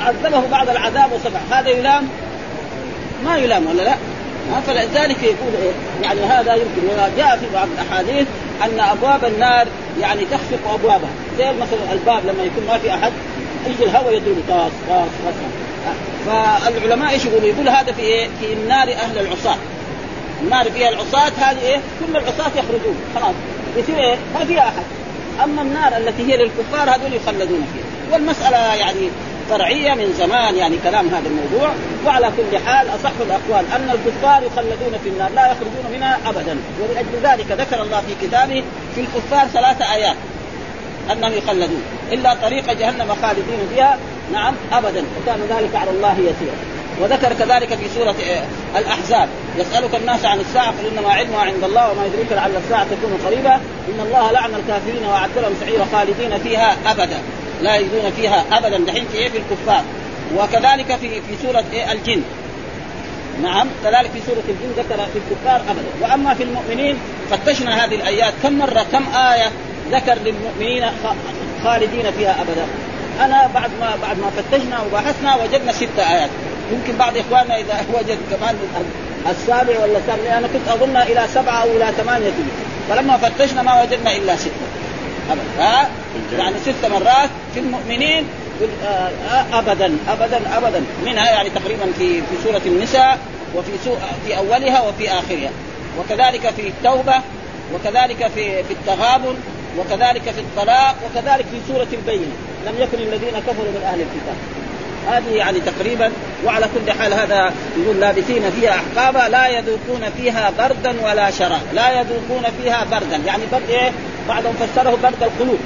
عذبه 0.05 0.47
بعد 0.51 0.69
العذاب 0.69 1.11
وصفح. 1.11 1.39
هذا 1.57 1.69
يلام؟ 1.69 2.07
ما 3.25 3.37
يلام 3.37 3.65
ولا 3.67 3.81
لا؟ 3.83 3.95
فلذلك 4.67 5.23
يقول 5.23 5.53
إيه؟ 5.61 5.71
يعني 6.03 6.21
هذا 6.21 6.53
يمكن. 6.53 6.81
وجاء 6.93 7.37
في 7.37 7.45
بعض 7.53 7.67
الأحاديث 7.77 8.27
أن 8.63 8.79
أبواب 8.79 9.25
النار 9.25 9.67
يعني 10.01 10.25
تخفق 10.25 10.73
أبوابها. 10.73 11.09
زي 11.37 11.45
مثلا 11.45 11.93
الباب 11.93 12.25
لما 12.25 12.43
يكون 12.43 12.65
ما 12.67 12.77
في 12.77 12.93
أحد 12.93 13.11
يجي 13.67 13.83
الهواء 13.83 14.13
يضرب 14.13 14.37
طاس 14.49 14.71
طاس 14.89 15.09
طاس. 15.25 15.64
فالعلماء 16.25 17.11
إيش 17.11 17.25
يقولوا؟ 17.25 17.47
يقول 17.47 17.69
هذا 17.69 17.91
في 17.91 18.01
إيه؟ 18.01 18.27
في 18.39 18.53
النار 18.53 18.87
أهل 18.93 19.17
العصاة 19.19 19.57
النار 20.41 20.71
فيها 20.71 20.89
العصاة 20.89 21.31
هذه 21.37 21.59
إيه؟ 21.61 21.75
كل 21.75 22.17
العصاة 22.17 22.51
يخرجون 22.55 22.95
خلاص 23.15 23.35
يصير 23.77 23.99
إيه؟ 23.99 24.15
ما 24.39 24.45
فيها 24.45 24.61
أحد 24.61 24.83
أما 25.43 25.61
النار 25.61 25.97
التي 25.97 26.23
هي 26.23 26.37
للكفار 26.37 26.89
هذول 26.89 27.13
يخلدون 27.13 27.67
فيها 27.73 28.13
والمسألة 28.13 28.75
يعني 28.75 29.09
فرعيه 29.49 29.93
من 29.93 30.13
زمان 30.17 30.55
يعني 30.55 30.77
كلام 30.83 31.07
هذا 31.07 31.27
الموضوع 31.27 31.69
وعلى 32.05 32.31
كل 32.37 32.57
حال 32.57 32.87
أصح 32.89 33.11
الأقوال 33.21 33.65
أن 33.75 33.89
الكفار 33.89 34.43
يخلدون 34.43 34.99
في 35.03 35.09
النار 35.09 35.31
لا 35.35 35.51
يخرجون 35.51 35.91
منها 35.93 36.19
ابدا 36.25 36.57
ولأجل 36.81 37.23
ذلك 37.23 37.51
ذكر 37.51 37.81
الله 37.83 38.01
في 38.01 38.27
كتابه 38.27 38.63
في 38.95 39.01
الكفار 39.01 39.47
ثلاث 39.47 39.81
آيات 39.81 40.15
أنهم 41.11 41.33
يخلدون 41.33 41.81
إلا 42.11 42.33
طريق 42.33 42.73
جهنم 42.73 43.15
خالدين 43.21 43.59
فيها 43.75 43.99
نعم 44.33 44.53
ابدا. 44.71 45.03
وكان 45.21 45.39
ذلك 45.49 45.75
على 45.75 45.89
الله 45.89 46.13
يسيرا. 46.13 46.55
وذكر 47.01 47.33
كذلك 47.33 47.67
في 47.75 47.89
سورة 47.95 48.15
آه، 48.29 48.79
الأحزاب. 48.79 49.29
يسألك 49.57 49.95
الناس 49.95 50.25
عن 50.25 50.39
الساعة 50.39 50.67
قل 50.67 50.97
إنما 50.97 51.13
علمها 51.13 51.39
عند 51.39 51.63
الله 51.63 51.91
وما 51.91 52.05
يدريك 52.05 52.31
لعل 52.31 52.51
الساعة 52.55 52.83
تكون 52.83 53.19
قريبة 53.25 53.55
إن 53.55 53.99
الله 54.05 54.31
لعن 54.31 54.55
الكافرين 54.55 55.05
وأعد 55.05 55.29
لهم 55.35 55.53
سعير 55.61 55.79
خالدين 55.91 56.37
فيها 56.43 56.75
أبدا. 56.85 57.17
لا 57.61 57.75
يجدون 57.75 58.11
فيها 58.11 58.43
أبدا. 58.51 58.77
دحين 58.77 59.05
في 59.11 59.17
إيه؟ 59.17 59.29
في 59.29 59.37
الكفار. 59.37 59.83
وكذلك 60.37 60.95
في 60.95 61.09
في 61.09 61.37
سورة 61.43 61.63
إيه 61.73 61.91
الجن. 61.91 62.21
نعم 63.43 63.67
كذلك 63.83 64.11
في 64.11 64.19
سورة 64.27 64.43
الجن 64.49 64.71
ذكر 64.77 65.05
في 65.13 65.19
الكفار 65.19 65.61
أبدا. 65.69 65.87
وأما 66.01 66.33
في 66.33 66.43
المؤمنين 66.43 66.97
فتشنا 67.31 67.85
هذه 67.85 67.95
الآيات 67.95 68.33
كم 68.43 68.57
مرة 68.57 68.85
كم 68.91 69.15
آية 69.15 69.51
ذكر 69.91 70.17
للمؤمنين 70.25 70.85
خالدين 71.63 72.11
فيها 72.11 72.41
أبدا. 72.41 72.65
أنا 73.21 73.49
بعد 73.53 73.71
ما 73.79 73.95
بعد 74.01 74.17
ما 74.19 74.29
فتشنا 74.37 74.81
وبحثنا 74.81 75.35
وجدنا 75.35 75.71
ست 75.71 75.99
آيات. 75.99 76.29
يمكن 76.71 76.97
بعض 76.97 77.17
إخواننا 77.17 77.57
إذا 77.59 77.85
وجد 77.95 78.17
كمان 78.31 78.55
السابع 79.29 79.79
ولا 79.83 79.97
الثامن 79.97 80.27
أنا 80.27 80.47
كنت 80.47 80.67
أظن 80.67 80.97
إلى 80.97 81.27
سبعة 81.33 81.61
أو 81.61 81.67
إلى 81.77 81.91
ثمانية. 81.97 82.31
فلما 82.89 83.17
فتشنا 83.17 83.61
ما 83.61 83.81
وجدنا 83.81 84.15
إلا 84.15 84.35
ستة. 84.35 84.51
أبدا. 85.31 85.63
ها؟ 85.63 85.89
يعني 86.37 86.55
ست 86.59 86.85
مرات 86.91 87.29
في 87.53 87.59
المؤمنين 87.59 88.25
آه، 88.85 89.09
ابدا 89.53 89.97
ابدا 90.07 90.57
ابدا. 90.57 90.83
منها 91.05 91.29
يعني 91.29 91.49
تقريبا 91.49 91.85
في 91.99 92.21
في 92.21 92.43
سورة 92.43 92.61
النساء 92.65 93.17
وفي 93.55 93.71
سو 93.85 93.95
في 94.25 94.37
أولها 94.37 94.81
وفي 94.81 95.09
آخرها. 95.09 95.49
وكذلك 95.99 96.53
في 96.55 96.67
التوبة 96.67 97.15
وكذلك 97.73 98.27
في 98.35 98.63
في 98.63 98.73
التغابن 98.73 99.35
وكذلك 99.79 100.21
في 100.21 100.39
الطلاق 100.39 100.95
وكذلك 101.05 101.45
في 101.45 101.73
سورة 101.73 101.87
البينة. 101.93 102.31
لم 102.65 102.73
يكن 102.79 102.97
الذين 102.97 103.39
كفروا 103.47 103.71
من 103.75 103.81
أهل 103.85 104.01
الكتاب. 104.01 104.35
هذه 105.07 105.35
يعني 105.37 105.59
تقريبا 105.59 106.11
وعلى 106.45 106.65
كل 106.75 106.91
حال 106.91 107.13
هذا 107.13 107.53
يقول 107.77 107.99
لابثين 107.99 108.51
فيها 108.51 108.75
احقابا 108.75 109.29
لا 109.29 109.47
يذوقون 109.47 110.09
فيها 110.17 110.51
بردا 110.57 110.95
ولا 111.03 111.31
شراب 111.31 111.61
لا 111.73 111.91
يذوقون 111.91 112.43
فيها 112.63 112.85
بردا. 112.91 113.15
يعني 113.25 113.43
برد 113.51 113.69
إيه؟ 113.69 113.91
بعضهم 114.27 114.53
فسره 114.53 114.97
برد 115.03 115.23
القلوب. 115.23 115.59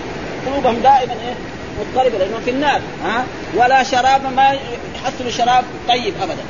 قلوبهم 0.46 0.80
دائما 0.80 1.14
إيه؟ 1.14 1.34
مضطربة 1.80 2.18
لانهم 2.18 2.42
في 2.46 2.52
النار. 2.52 2.82
ها؟ 3.06 3.26
ولا 3.56 3.84
شراب 3.84 4.22
ما 4.36 4.58
يحصلوا 4.96 5.32
شراب 5.32 5.64
طيب 5.88 6.14
ابدا. 6.22 6.44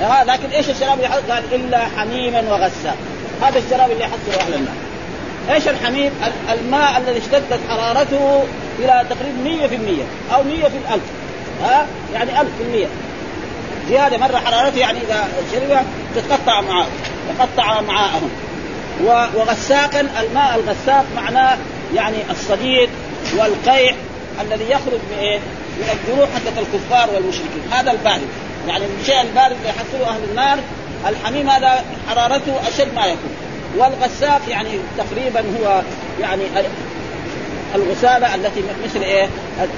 ها؟ 0.00 0.24
لكن 0.24 0.50
إيش 0.50 0.70
الشراب 0.70 0.94
اللي 0.98 1.08
قال 1.08 1.42
إلا 1.52 1.78
حميما 1.78 2.40
وغساق 2.40 2.96
هذا 3.42 3.58
الشراب 3.58 3.90
اللي 3.90 4.04
يحصله 4.04 4.46
أهل 4.46 4.54
النار. 4.54 4.74
إيش 5.50 5.68
الحميم؟ 5.68 6.10
الماء 6.52 6.98
الذي 6.98 7.18
اشتدت 7.18 7.60
حرارته 7.68 8.44
إلى 8.78 9.06
تقريبا 9.10 9.68
100% 10.30 10.34
أو 10.34 10.42
100 10.42 10.68
في 10.68 10.76
الألف. 10.76 11.04
ها؟ 11.62 11.86
يعني 12.14 12.30
1000% 12.40 12.88
زيادة 13.88 14.18
مرة 14.18 14.36
حرارته 14.36 14.78
يعني 14.78 14.98
إذا 14.98 15.28
شرب 15.52 15.82
تتقطع 16.16 16.60
معاه 16.60 16.86
تقطع 17.38 17.80
معاءهم. 17.80 18.30
وغساقا 19.04 20.00
الماء 20.00 20.54
الغساق 20.56 21.04
معناه 21.16 21.58
يعني 21.94 22.16
الصديد 22.30 22.88
والقيع 23.36 23.94
الذي 24.40 24.64
يخرج 24.64 25.00
من 25.10 25.18
إيه؟ 25.18 25.38
من 25.78 25.88
الجروح 25.92 26.28
حتى 26.34 26.60
الكفار 26.60 27.14
والمشركين. 27.14 27.72
هذا 27.72 27.90
البارد. 27.90 28.28
يعني 28.68 28.84
الشيء 29.00 29.20
البارد 29.20 29.56
اللي 29.56 29.68
يحصله 29.68 30.14
أهل 30.14 30.20
النار 30.30 30.58
الحميم 31.08 31.50
هذا 31.50 31.84
حرارته 32.08 32.68
أشد 32.68 32.94
ما 32.94 33.06
يكون. 33.06 33.30
والغساق 33.76 34.40
يعني 34.48 34.68
تقريبا 34.98 35.40
هو 35.40 35.82
يعني 36.20 36.42
الغسالة 37.76 38.34
التي 38.34 38.62
مثل 38.84 39.02
إيه؟ 39.02 39.28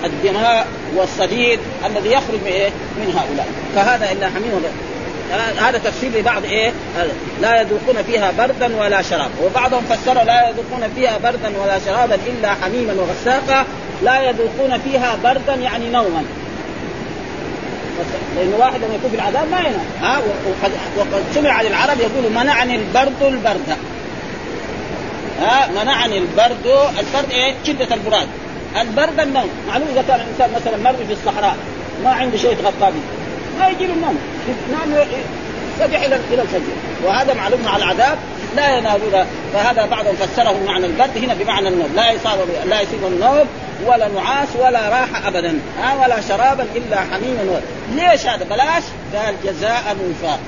الدماء 0.05 0.67
والصديد 0.97 1.61
الذي 1.87 2.13
يخرج 2.13 2.39
من 2.45 2.53
إيه؟ 2.53 2.69
من 2.69 3.15
هؤلاء. 3.17 3.47
فهذا 3.75 4.13
الا 4.13 4.27
حميم 4.27 4.63
هذا 5.61 5.79
تفسير 5.79 6.11
لبعض 6.19 6.45
إيه؟ 6.45 6.73
لا 7.43 7.61
يذوقون 7.61 8.03
فيها 8.07 8.33
بردا 8.39 8.77
ولا 8.77 9.03
شراب. 9.03 9.31
وبعضهم 9.45 9.85
فسر 9.91 10.23
لا 10.23 10.49
يذوقون 10.49 10.93
فيها 10.97 11.19
بردا 11.19 11.53
ولا 11.63 11.79
شرابا 11.87 12.15
إلا 12.15 12.55
حميما 12.63 12.93
وغساقا. 12.93 13.65
لا 14.03 14.23
يذوقون 14.23 14.79
فيها 14.79 15.19
بردا 15.25 15.55
يعني 15.55 15.89
نوما. 15.91 16.25
لأن 18.37 18.53
واحد 18.59 18.81
لما 18.81 18.95
يكون 18.95 19.11
في 19.11 19.17
العذاب 19.17 19.51
ما 19.51 19.61
ينام. 19.61 19.87
ها؟ 20.03 20.19
وقد 20.99 21.23
سمع 21.35 21.51
عن 21.51 21.67
العرب 21.67 22.01
يقول 22.01 22.33
منعني 22.33 22.77
البرد 22.77 23.23
البرد. 23.23 23.77
ها 25.41 25.69
منعني 25.83 26.19
البرد. 26.19 26.67
البرد 26.99 27.31
إيه؟ 27.31 27.55
شدة 27.67 27.95
البراد. 27.95 28.29
البرد 28.81 29.21
النوم. 29.21 29.51
معلوم 29.69 29.89
إذا 29.93 30.05
كان 30.09 30.21
الإنسان 30.21 30.51
مثلا 30.61 30.77
مرمي 30.77 31.07
في 31.07 31.13
الصحراء 31.13 31.57
ما 32.05 32.11
عنده 32.11 32.37
شيء 32.37 32.53
يتغطى 32.53 32.93
به 32.93 33.03
ما 33.59 33.69
يجي 33.69 33.87
له 33.87 33.95
النوم. 33.95 34.19
ينام 34.69 35.07
يسبح 35.81 36.03
إلى 36.03 36.21
إلى 36.33 36.43
الفجر. 36.43 36.73
وهذا 37.05 37.35
معلوم 37.35 37.61
مع 37.65 37.77
العذاب. 37.77 38.19
لا 38.57 38.79
ينالون. 38.79 39.27
فهذا 39.53 39.87
بعضهم 39.87 40.17
فسره 40.17 40.53
بمعنى 40.53 40.87
البرد. 40.87 41.19
هنا 41.19 41.35
بمعنى 41.35 41.69
النوم. 41.69 41.93
لا 41.97 42.11
يصاب 42.11 42.39
لا 42.67 42.81
يصيب 42.81 43.05
النوم 43.07 43.47
ولا 43.87 44.09
نعاس 44.09 44.49
ولا 44.59 44.89
راحة 44.89 45.29
أبدا. 45.29 45.59
ها 45.83 45.95
ولا 46.03 46.21
شرابا 46.21 46.67
إلا 46.77 46.97
حميما 46.97 47.61
ليش 47.95 48.27
هذا 48.27 48.45
بلاش؟ 48.45 48.83
قال 49.15 49.35
جزاء 49.45 49.97
وفاق 50.11 50.39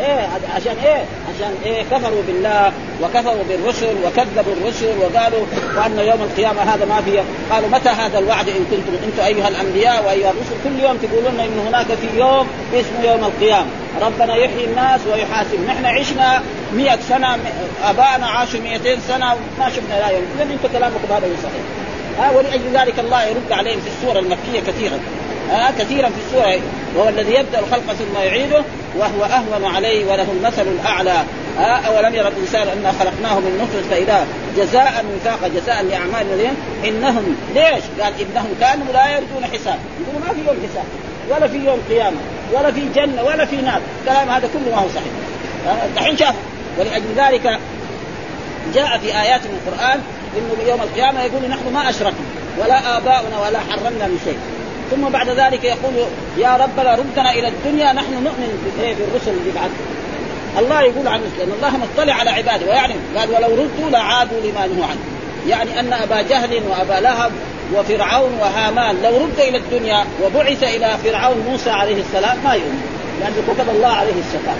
إيه 0.00 0.28
عشان 0.54 0.76
إيه؟ 0.84 1.04
عشان 1.34 1.54
إيه؟ 1.64 1.82
كفروا 1.82 2.22
بالله 2.26 2.72
وكفروا 3.02 3.44
بالرسل 3.48 3.94
وكذبوا 4.04 4.52
الرسل 4.52 4.98
وقالوا 4.98 5.46
وأن 5.76 5.98
يوم 5.98 6.22
القيامة 6.22 6.62
هذا 6.62 6.84
ما 6.84 7.00
فيه. 7.00 7.22
قالوا 7.50 7.68
متى 7.68 7.88
هذا 7.88 8.18
الوعد 8.18 8.48
إن 8.48 8.66
كنتم 8.70 9.04
أنتم 9.04 9.24
أيها 9.24 9.48
الأنبياء 9.48 10.06
وأيها 10.06 10.30
الرسل؟ 10.30 10.54
كل 10.64 10.84
يوم 10.84 10.96
تقولون 10.96 11.40
إن 11.40 11.66
هناك 11.66 11.86
في 11.86 12.18
يوم 12.18 12.46
اسمه 12.74 13.10
يوم 13.10 13.24
القيامة. 13.24 13.66
ربنا 14.02 14.36
يحيي 14.36 14.64
الناس 14.64 15.00
ويحاسب. 15.12 15.60
نحن 15.68 15.86
عشنا 15.86 16.42
مئة 16.72 16.98
سنة 17.08 17.38
آبائنا 17.84 18.26
عاشوا 18.26 18.60
200 18.60 19.00
سنة 19.08 19.34
ما 19.58 19.70
شفنا 19.70 19.94
لا 20.00 20.08
يوم. 20.08 20.22
إذا 20.36 20.42
أنتم 20.42 20.78
كلامكم 20.78 21.12
هذا 21.14 21.26
صحيح. 21.42 21.64
ها 22.18 22.30
ولأجل 22.30 22.62
ذلك 22.74 22.98
الله 22.98 23.24
يرد 23.24 23.52
عليهم 23.52 23.80
في 23.80 23.88
السورة 23.96 24.18
المكية 24.18 24.60
كثيرا. 24.66 24.98
ها 25.50 25.70
كثيرا 25.78 26.08
في 26.08 26.14
السورة. 26.26 26.60
وهو 26.96 27.08
الذي 27.08 27.34
يبدأ 27.34 27.58
الخلق 27.58 27.92
ثم 27.92 28.18
يعيده. 28.18 28.62
وهو 28.98 29.24
أهون 29.24 29.74
عليه 29.74 30.04
وله 30.04 30.26
المثل 30.32 30.62
الأعلى. 30.62 31.24
أولم 31.58 32.14
يرى 32.14 32.28
الإنسان 32.28 32.68
أنا 32.68 32.92
خلقناه 32.92 33.38
من 33.40 33.58
نطفة 33.62 33.90
فإذا 33.90 34.26
جزاء 34.56 35.04
وفاق 35.16 35.50
جزاء 35.54 35.82
لأعمال 35.82 36.32
الذين 36.32 36.54
إنهم 36.84 37.36
ليش؟ 37.54 37.84
قال 38.00 38.12
إنهم 38.20 38.48
كانوا 38.60 38.86
لا 38.92 39.08
يرجون 39.08 39.44
حساب. 39.52 39.78
يقولوا 40.00 40.26
ما 40.26 40.34
في 40.34 40.46
يوم 40.46 40.56
حساب 40.70 40.84
ولا 41.30 41.48
في 41.48 41.56
يوم 41.56 41.80
قيامة 41.90 42.16
ولا 42.52 42.72
في 42.72 42.80
جنة 42.94 43.22
ولا 43.22 43.44
في 43.44 43.56
نار. 43.56 43.80
كلام 44.04 44.30
هذا 44.30 44.48
كله 44.52 44.76
ما 44.76 44.82
هو 44.82 44.88
صحيح. 44.88 45.12
دحين 45.96 46.16
شاف. 46.16 46.34
ولأجل 46.78 47.04
ذلك 47.16 47.58
جاء 48.74 48.98
في 48.98 49.20
آيات 49.20 49.40
من 49.40 49.60
القرآن 49.66 50.00
إنه 50.36 50.70
يوم 50.70 50.80
القيامة 50.82 51.22
يقول 51.22 51.42
نحن 51.48 51.72
ما 51.72 51.90
أشركنا 51.90 52.26
ولا 52.58 52.96
آباؤنا 52.96 53.38
ولا 53.46 53.58
حرمنا 53.58 54.06
من 54.06 54.20
شيء. 54.24 54.38
ثم 54.90 55.08
بعد 55.08 55.28
ذلك 55.28 55.64
يقول 55.64 55.94
يا 56.38 56.56
ربنا 56.56 56.94
ردنا 56.94 57.32
إلى 57.32 57.48
الدنيا 57.48 57.92
نحن 57.92 58.12
نؤمن 58.12 58.72
بالرسل 58.78 59.30
اللي 59.30 59.52
بعد. 59.54 59.70
الله 60.58 60.82
يقول 60.82 61.08
عن 61.08 61.20
لأن 61.38 61.52
الله 61.56 61.76
مطلع 61.76 62.14
على 62.14 62.30
عباده 62.30 62.66
ويعلم. 62.66 63.00
قال 63.16 63.28
ولو 63.30 63.48
ردوا 63.48 63.90
لعادوا 63.90 64.40
لما 64.40 64.66
نهوا 64.66 64.84
عنه. 64.84 65.00
يعني 65.48 65.80
أن 65.80 65.92
أبا 65.92 66.22
جهل 66.22 66.62
وأبا 66.68 67.00
لهب 67.00 67.32
وفرعون 67.74 68.38
وهامان 68.40 68.96
لو 69.02 69.16
رد 69.16 69.40
إلى 69.40 69.56
الدنيا 69.56 70.04
وبعث 70.24 70.62
إلى 70.62 70.96
فرعون 71.04 71.44
موسى 71.50 71.70
عليه 71.70 72.02
السلام 72.02 72.38
ما 72.44 72.54
يؤمن 72.54 72.82
لأنه 73.20 73.54
كتب 73.54 73.68
الله 73.70 73.88
عليه 73.88 74.12
الشقاء 74.12 74.56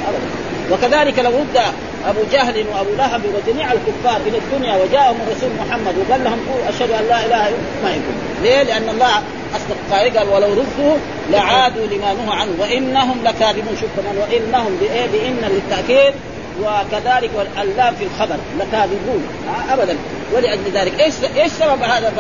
وكذلك 0.73 1.19
لو 1.19 1.31
رد 1.31 1.61
أبو 2.07 2.21
جهل 2.33 2.65
وأبو 2.73 2.91
لهب 2.99 3.21
وجميع 3.35 3.73
الكفار 3.73 4.21
إلى 4.27 4.39
الدنيا 4.39 4.75
وجاءهم 4.77 5.17
الرسول 5.27 5.51
محمد 5.67 5.95
وقال 5.99 6.25
لهم 6.25 6.39
أشهد 6.69 6.91
أن 6.91 7.05
لا 7.09 7.27
إله 7.27 7.49
إلا 7.49 7.49
الله. 7.49 7.83
ما 7.85 7.91
يقول 7.91 8.15
ليه؟ 8.43 8.63
لأن 8.63 8.89
الله 8.89 9.23
أصدق 9.57 9.77
قائل 9.91 10.19
قال 10.19 10.29
ولو 10.29 10.53
ردوا 10.53 10.97
لعادوا 11.31 11.87
لما 11.87 12.15
نهوا 12.15 12.35
عنه. 12.35 12.53
وإنهم 12.59 13.25
لكاذبون. 13.25 13.77
شوف 13.81 13.91
كمان 13.97 14.17
وإنهم 14.17 14.77
بإيه؟ 14.81 15.07
بإن 15.07 15.51
للتأكيد 15.51 16.15
وكذلك 16.63 17.31
اللام 17.63 17.95
في 17.95 18.05
الخبر. 18.05 18.37
لكاذبون. 18.59 19.27
ابدا. 19.71 19.97
ولأجل 20.35 20.71
ذلك 20.75 21.01
إيش 21.01 21.15
إيش 21.37 21.53
سبب 21.53 21.83
هذا 21.83 22.13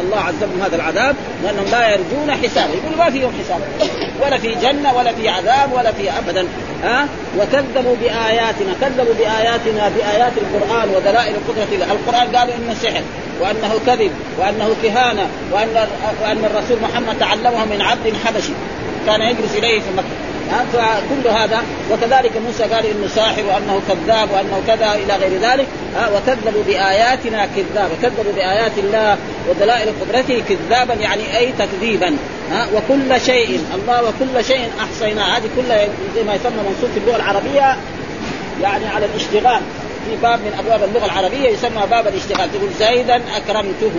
الله 0.00 0.18
عذبهم 0.18 0.62
هذا 0.62 0.76
العذاب؟ 0.76 1.16
لأنهم 1.44 1.64
لا 1.64 1.88
يرجون 1.88 2.30
حسابا 2.42 2.74
يقول 2.74 2.98
ما 2.98 3.10
في 3.10 3.20
يوم 3.20 3.32
حساب. 3.44 3.60
ولا 4.22 4.38
في 4.38 4.54
جنة 4.54 4.96
ولا 4.96 5.12
في 5.12 5.28
عذاب 5.28 5.72
ولا 5.72 5.92
في 5.92 6.10
ابدا. 6.10 6.46
ها؟ 6.82 7.08
وكذبوا 7.38 7.96
بآياتنا 8.00 8.72
كذبوا 8.80 9.14
بآياتنا 9.18 9.88
بآيات 9.88 10.32
القرآن 10.36 10.88
ودلائل 10.88 11.34
الله 11.72 11.92
القرآن 11.92 12.36
قالوا 12.36 12.54
إنه 12.54 12.74
سحر 12.82 13.02
وأنه 13.40 13.74
كذب 13.86 14.10
وأنه 14.38 14.76
كهانة 14.82 15.26
وان 15.52 15.86
وأن 16.22 16.44
الرسول 16.44 16.78
محمد 16.82 17.18
تعلمه 17.18 17.64
من 17.64 17.82
عبد 17.82 18.14
حبشي. 18.24 18.52
كان 19.06 19.20
يجلس 19.20 19.56
إليه 19.56 19.80
في 19.80 19.90
مكة. 19.96 20.27
فكل 20.72 21.28
هذا. 21.28 21.62
وكذلك 21.90 22.32
موسى 22.46 22.62
قال 22.62 22.86
إنه 22.86 23.08
ساحر 23.14 23.42
وأنه 23.46 23.80
كذاب 23.88 24.28
وأنه 24.32 24.62
كذا 24.66 24.94
إلى 24.94 25.16
غير 25.16 25.40
ذلك. 25.40 25.66
وكذبوا 26.14 26.62
بآياتنا 26.66 27.48
كذابا 27.56 27.94
كذبوا 28.02 28.32
بآيات 28.36 28.78
الله 28.78 29.16
ودلائل 29.48 29.88
قدرته 30.00 30.42
كذابا 30.48 30.94
يعني 30.94 31.38
أي 31.38 31.52
تكذيبا. 31.58 32.16
وكل 32.74 33.20
شيء. 33.20 33.60
الله 33.74 34.02
وكل 34.02 34.44
شيء 34.44 34.68
أحصيناه. 34.80 35.36
هذه 35.36 35.48
كلها 35.56 35.88
زي 36.14 36.22
ما 36.22 36.34
يسمى 36.34 36.62
منصوب 36.68 36.90
في 36.94 37.00
اللغة 37.00 37.16
العربية 37.16 37.76
يعني 38.62 38.88
على 38.88 39.06
الاشتغال. 39.06 39.62
في 40.08 40.16
باب 40.22 40.38
من 40.40 40.52
أبواب 40.58 40.88
اللغة 40.88 41.04
العربية 41.04 41.48
يسمى 41.48 41.82
باب 41.90 42.06
الاشتغال. 42.06 42.52
تقول 42.52 42.70
زيدا 42.78 43.20
أكرمته. 43.36 43.92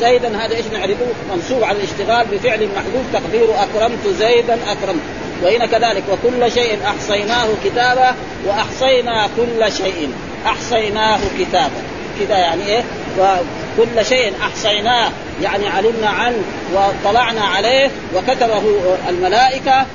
زيدا 0.00 0.44
هذا 0.44 0.56
إيش 0.56 0.66
نعرفه؟ 0.72 1.06
منصوب 1.34 1.64
على 1.64 1.78
الاشتغال 1.78 2.26
بفعل 2.32 2.68
محذوف 2.76 3.04
تقديره 3.12 3.54
أكرمت 3.62 4.06
زيدا 4.18 4.54
أكرمت. 4.54 5.00
وهنا 5.42 5.66
كذلك 5.66 6.02
وكل 6.12 6.52
شيء 6.52 6.78
أحصيناه 6.86 7.46
كتابا 7.64 8.14
وأحصينا 8.46 9.28
كل 9.36 9.72
شيء 9.72 10.08
أحصيناه 10.46 11.18
كتابا. 11.38 11.82
كذا 12.20 12.38
يعني 12.38 12.66
إيه؟ 12.66 12.84
وكل 13.18 14.06
شيء 14.06 14.32
أحصيناه 14.40 15.10
يعني 15.42 15.68
علمنا 15.68 16.08
عنه 16.08 16.42
واطلعنا 16.74 17.40
عليه 17.44 17.90
وكتبه 18.14 18.62
الملائكة 19.08 19.86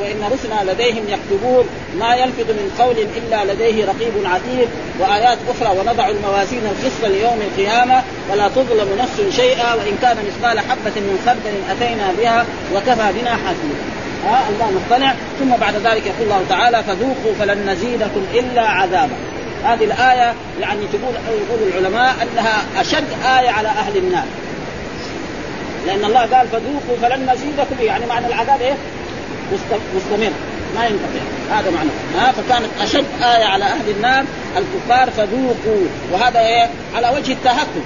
وإن 0.00 0.30
رسلنا 0.32 0.72
لديهم 0.72 1.04
يكتبون. 1.08 1.64
ما 1.98 2.14
يلفظ 2.14 2.50
من 2.50 2.74
قول 2.78 2.96
إلا 3.16 3.52
لديه 3.52 3.84
رقيب 3.84 4.12
عتيد. 4.24 4.68
وآيات 5.00 5.38
أخرى 5.48 5.78
ونضع 5.78 6.08
الموازين 6.08 6.62
القسط 6.64 7.04
ليوم 7.04 7.40
القيامة 7.42 8.02
ولا 8.32 8.48
تظلم 8.48 8.88
نفس 8.98 9.36
شيئا 9.36 9.74
وإن 9.74 9.98
كان 10.02 10.16
مثقال 10.26 10.60
حبة 10.60 10.96
من 10.96 11.22
خردل 11.26 11.56
أتينا 11.70 12.12
بها 12.18 12.46
وكفى 12.74 13.20
بنا 13.20 13.30
حسيبا 13.30 13.99
ها 14.26 14.48
الله 14.48 14.70
مطلع 14.70 15.14
ثم 15.38 15.56
بعد 15.56 15.74
ذلك 15.74 16.06
يقول 16.06 16.22
الله 16.22 16.44
تعالى 16.48 16.82
فذوقوا 16.82 17.34
فلن 17.38 17.70
نزيدكم 17.70 18.24
إلا 18.34 18.62
عذابا. 18.62 19.16
هذه 19.64 19.84
الآية 19.84 20.34
يعني 20.60 20.80
تقول 20.92 21.14
يقول 21.14 21.68
العلماء 21.68 22.14
أنها 22.22 22.62
أشد 22.80 23.08
آية 23.24 23.50
على 23.50 23.68
أهل 23.68 23.96
النار. 23.96 24.24
لأن 25.86 26.04
الله 26.04 26.20
قال 26.20 26.48
فذوقوا 26.48 26.96
فلن 27.02 27.30
نزيدكم. 27.32 27.76
يعني 27.80 28.06
معنى 28.06 28.26
العذاب 28.26 28.60
إيه؟ 28.60 28.74
مستمر. 29.96 30.30
ما 30.74 30.86
ينقطع. 30.86 31.20
هذا 31.50 31.70
معنى. 31.70 31.90
ها 32.18 32.32
فكانت 32.32 32.68
أشد 32.82 33.04
آية 33.22 33.44
على 33.44 33.64
أهل 33.64 33.90
النار 33.96 34.24
الكفار 34.56 35.10
فذوقوا. 35.10 35.86
وهذا 36.12 36.40
إيه؟ 36.40 36.70
على 36.94 37.08
وجه 37.16 37.32
التهكم. 37.32 37.82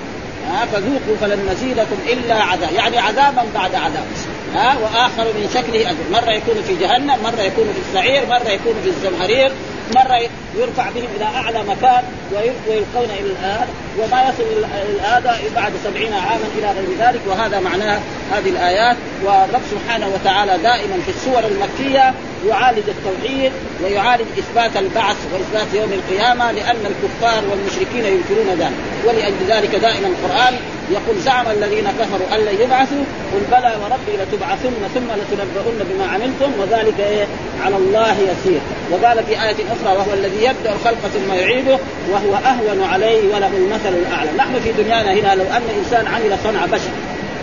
ها 0.51 0.67
فذوقوا 0.73 1.17
فلن 1.21 1.49
نزيدكم 1.53 1.97
إلا 2.07 2.35
عذاب. 2.35 2.73
يعني 2.73 2.99
عذابا 2.99 3.45
بعد 3.55 3.75
عذاب. 3.75 4.05
ها 4.55 4.79
وآخر 4.83 5.25
من 5.25 5.51
شكله 5.55 5.91
أجر. 5.91 6.05
مرة 6.13 6.31
يكون 6.31 6.63
في 6.63 6.77
جهنم 6.77 7.17
مرة 7.25 7.43
يكون 7.43 7.65
في 7.65 7.81
السعير 7.89 8.27
مرة 8.27 8.49
يكون 8.49 8.75
في 8.83 8.89
الزمهرير 8.89 9.53
مرة 9.95 10.21
يرفع 10.59 10.91
بهم 10.91 11.09
إلى 11.17 11.25
أعلى 11.25 11.63
مكان 11.63 12.03
ويلقون 12.33 13.11
إلى 13.21 13.31
الآن 13.31 13.69
وما 13.99 14.23
يصل 14.23 14.43
إلى 14.43 14.67
الآن 14.93 15.53
بعد 15.57 15.73
سبعين 15.85 16.13
عاما 16.13 16.47
إلى 16.59 16.67
غير 16.67 17.09
ذلك. 17.09 17.21
وهذا 17.27 17.61
معناه 17.61 17.99
هذه 18.33 18.49
الآيات. 18.49 18.97
والرب 19.25 19.63
سبحانه 19.71 20.09
وتعالى 20.15 20.59
دائما 20.63 20.97
في 21.07 21.11
السور 21.11 21.43
المكية 21.45 22.15
يعالج 22.49 22.83
التوحيد 22.89 23.53
ويعالج 23.83 24.27
إثبات 24.39 24.77
البعث 24.77 25.17
وإثبات 25.33 25.75
يوم 25.75 25.93
القيامة 25.93 26.53
لأن 26.53 26.77
الكفار 26.93 27.43
والمشركين 27.51 28.05
ينكرون 28.05 28.49
ذلك. 28.59 28.77
ولأجل 29.07 29.45
ذلك 29.49 29.75
دائما 29.75 30.09
القرآن 30.09 30.55
يقول 30.91 31.21
زعم 31.21 31.47
الذين 31.51 31.85
كفروا 32.01 32.35
أن 32.35 32.41
لن 32.41 32.61
يبعثوا 32.61 33.05
قل 33.33 33.41
بلى 33.51 33.77
وربي 33.83 34.23
لتبعثن 34.23 34.73
ثم 34.95 35.09
لتنبؤن 35.21 35.79
بما 35.91 36.07
عملتم 36.07 36.51
وذلك 36.61 37.01
إيه 37.01 37.27
على 37.65 37.77
الله 37.77 38.13
يسير. 38.13 38.61
وقال 38.91 39.25
في 39.25 39.33
آية 39.33 39.57
أخرى 39.73 39.97
وهو 39.97 40.13
الذي 40.15 40.45
يبدأ 40.45 40.73
الخلق 40.73 40.99
ثم 41.15 41.33
يعيده 41.33 41.79
وهو 42.11 42.35
أهون 42.35 42.85
عليه 42.85 43.35
وله 43.35 43.51
المثل 43.57 43.95
الأعلى. 44.07 44.31
نحن 44.39 44.61
في 44.65 44.73
دنيانا 44.83 45.13
هنا 45.13 45.35
لو 45.35 45.45
أن 45.45 45.63
إنسان 45.79 46.07
عمل 46.07 46.37
صنع 46.45 46.67
بشر 46.67 46.91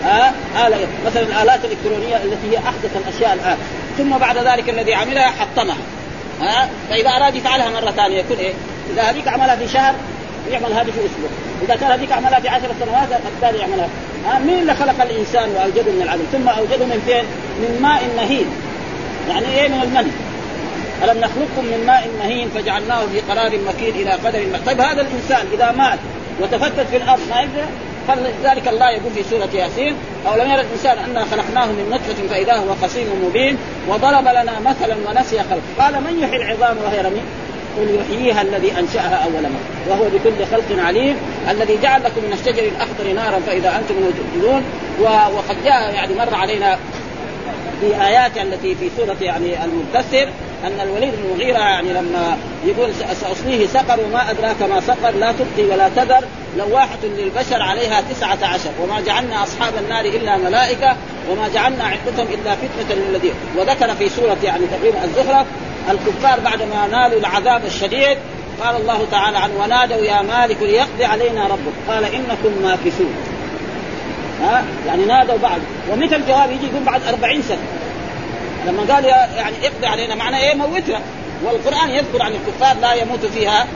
آه 0.05 0.31
آلة 0.67 0.87
مثلا 1.05 1.23
الآلات 1.23 1.59
الإلكترونية 1.65 2.15
التي 2.15 2.51
هي 2.51 2.57
أحدث 2.57 2.97
الأشياء 2.97 3.33
الآن. 3.33 3.57
ثم 3.97 4.17
بعد 4.17 4.38
ذلك 4.38 4.69
الذي 4.69 4.93
عملها 4.93 5.32
حطمها 5.39 5.77
ها 6.41 6.69
فإذا 6.89 7.10
أراد 7.10 7.36
يفعلها 7.36 7.69
مرة 7.69 7.91
ثانية 7.91 8.19
يكون 8.19 8.38
إيه؟ 8.38 8.54
إذا 8.93 9.01
هذيك 9.01 9.27
عملها 9.27 9.56
في 9.56 9.67
شهر 9.67 9.93
يعمل 10.51 10.73
هذه 10.73 10.86
في 10.86 10.99
أسبوع، 11.06 11.30
إذا 11.62 11.75
كان 11.75 11.91
هذيك 11.91 12.12
عملها 12.12 12.39
في 12.39 12.49
عشر 12.49 12.67
سنوات 12.80 13.21
الثاني 13.36 13.58
يعملها، 13.58 13.88
ها 14.25 14.39
مين 14.39 14.60
اللي 14.60 14.75
خلق 14.75 15.01
الإنسان 15.01 15.49
وأوجده 15.49 15.91
من 15.91 16.01
العدم؟ 16.01 16.23
ثم 16.32 16.49
أوجده 16.49 16.86
من 16.86 17.04
فين؟ 17.06 17.23
من 17.62 17.80
ماء 17.82 18.01
مهين. 18.17 18.45
يعني 19.30 19.45
إيه 19.60 19.67
من 19.67 19.82
المني؟ 19.84 20.12
ألم 21.04 21.19
نخلقكم 21.19 21.65
من 21.65 21.84
ماء 21.88 22.10
مهين 22.19 22.49
فجعلناه 22.56 23.01
في 23.01 23.19
قرار 23.19 23.51
مكين 23.67 23.95
إلى 23.95 24.12
قدر. 24.12 24.60
طيب 24.65 24.82
هذا 24.82 25.01
الإنسان 25.01 25.45
إذا 25.54 25.71
مات 25.71 25.99
وتفتت 26.41 26.88
في 26.91 26.97
الأرض 26.97 27.19
ما 27.30 27.41
يقدر 27.41 27.65
فلذلك 28.07 28.67
الله 28.67 28.89
يقول 28.89 29.11
في 29.15 29.23
سورة 29.23 29.49
ياسين 29.53 29.95
أو 30.27 30.35
لم 30.35 30.51
يرى 30.51 30.61
الإنسان 30.61 30.97
أنا 30.97 31.25
خلقناه 31.25 31.65
من 31.65 31.89
نطفة 31.91 32.27
فإذا 32.29 32.53
هو 32.53 32.75
خصيم 32.81 33.07
مبين 33.25 33.57
وضرب 33.89 34.27
لنا 34.27 34.59
مثلا 34.59 34.95
ونسي 35.07 35.39
خلق 35.39 35.61
قال 35.79 35.93
من 35.93 36.19
يحيي 36.19 36.35
العظام 36.35 36.77
وهي 36.77 37.01
رميم؟ 37.01 37.25
قل 37.77 37.99
يحييها 37.99 38.41
الذي 38.41 38.79
أنشأها 38.79 39.15
أول 39.15 39.43
مرة 39.43 39.89
وهو 39.89 40.03
بكل 40.03 40.45
خلق 40.51 40.83
عليم 40.85 41.15
الذي 41.51 41.77
جعل 41.83 42.03
لكم 42.03 42.21
من 42.21 42.33
الشجر 42.33 42.63
الأخضر 42.63 43.13
نارا 43.15 43.39
فإذا 43.39 43.75
أنتم 43.75 43.95
توقدون 43.95 44.63
وقد 45.35 45.63
جاء 45.65 45.93
يعني 45.93 46.13
مر 46.13 46.35
علينا 46.35 46.77
في 47.81 48.07
آيات 48.07 48.37
التي 48.37 48.75
في 48.75 48.89
سورة 48.97 49.17
يعني 49.21 49.55
المدثر 49.63 50.29
أن 50.65 50.88
الوليد 50.88 51.13
بن 51.15 51.24
المغيره 51.26 51.60
يعني 51.60 51.93
لما 51.93 52.38
يقول 52.65 52.89
ساصليه 53.21 53.67
سقر 53.67 54.00
وما 54.00 54.32
أدراك 54.32 54.62
ما 54.62 54.82
سقر 54.82 55.12
لا 55.12 55.32
تبقي 55.32 55.69
ولا 55.69 55.89
تذر 55.89 56.26
لواحة 56.58 56.97
للبشر 57.04 57.62
عليها 57.62 58.02
تسعة 58.02 58.38
عشر 58.43 58.69
وما 58.82 59.02
جعلنا 59.02 59.43
أصحاب 59.43 59.74
النار 59.84 60.06
إلا 60.06 60.38
ملائكة 60.38 60.95
وما 61.30 61.47
جعلنا 61.54 61.84
عدتهم 61.84 62.28
إلا 62.34 62.56
فتنة 62.56 62.95
للذين 62.95 63.34
وذكر 63.58 63.95
في 63.95 64.10
سورة 64.10 64.38
يعني 64.43 64.65
تقريبا 64.67 65.04
الزخرف 65.04 65.47
الكفار 65.89 66.39
بعدما 66.39 66.88
نالوا 66.88 67.19
العذاب 67.19 67.65
الشديد 67.65 68.17
قال 68.63 68.76
الله 68.76 69.06
تعالى 69.12 69.38
عنه 69.38 69.54
ونادوا 69.60 70.06
يا 70.06 70.21
مالك 70.21 70.58
ليقضي 70.62 71.06
علينا 71.06 71.47
ربك 71.47 71.74
قال 71.88 72.06
إنكم 72.06 72.63
ماكثون. 72.63 73.13
ها؟ 74.41 74.63
يعني 74.88 75.06
نادوا 75.06 75.38
بعد 75.38 75.62
ومثل 75.91 76.15
الجواب 76.15 76.52
يجي 76.52 76.65
يقول 76.65 76.84
بعد 76.84 77.02
أربعين 77.04 77.41
سنة. 77.41 77.58
لما 78.67 78.93
قال 78.93 79.06
يعني 79.06 79.56
اقضي 79.63 79.88
علينا 79.88 80.15
معنى 80.15 80.38
إيه؟ 80.38 80.56
موتنا. 80.56 81.00
والقرآن 81.43 81.89
يذكر 81.89 82.21
عن 82.21 82.32
الكفار 82.32 82.78
لا 82.82 82.93
يموت 82.93 83.26
فيها 83.26 83.67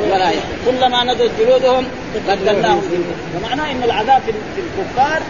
ولا 0.00 0.30
كلما 0.66 1.04
نضجت 1.04 1.30
جلودهم 1.40 1.86
بدلناهم. 2.28 2.82
ومعناه 3.36 3.72
إن 3.72 3.82
العذاب 3.82 4.22
في 4.56 4.60
الكفار 4.60 5.22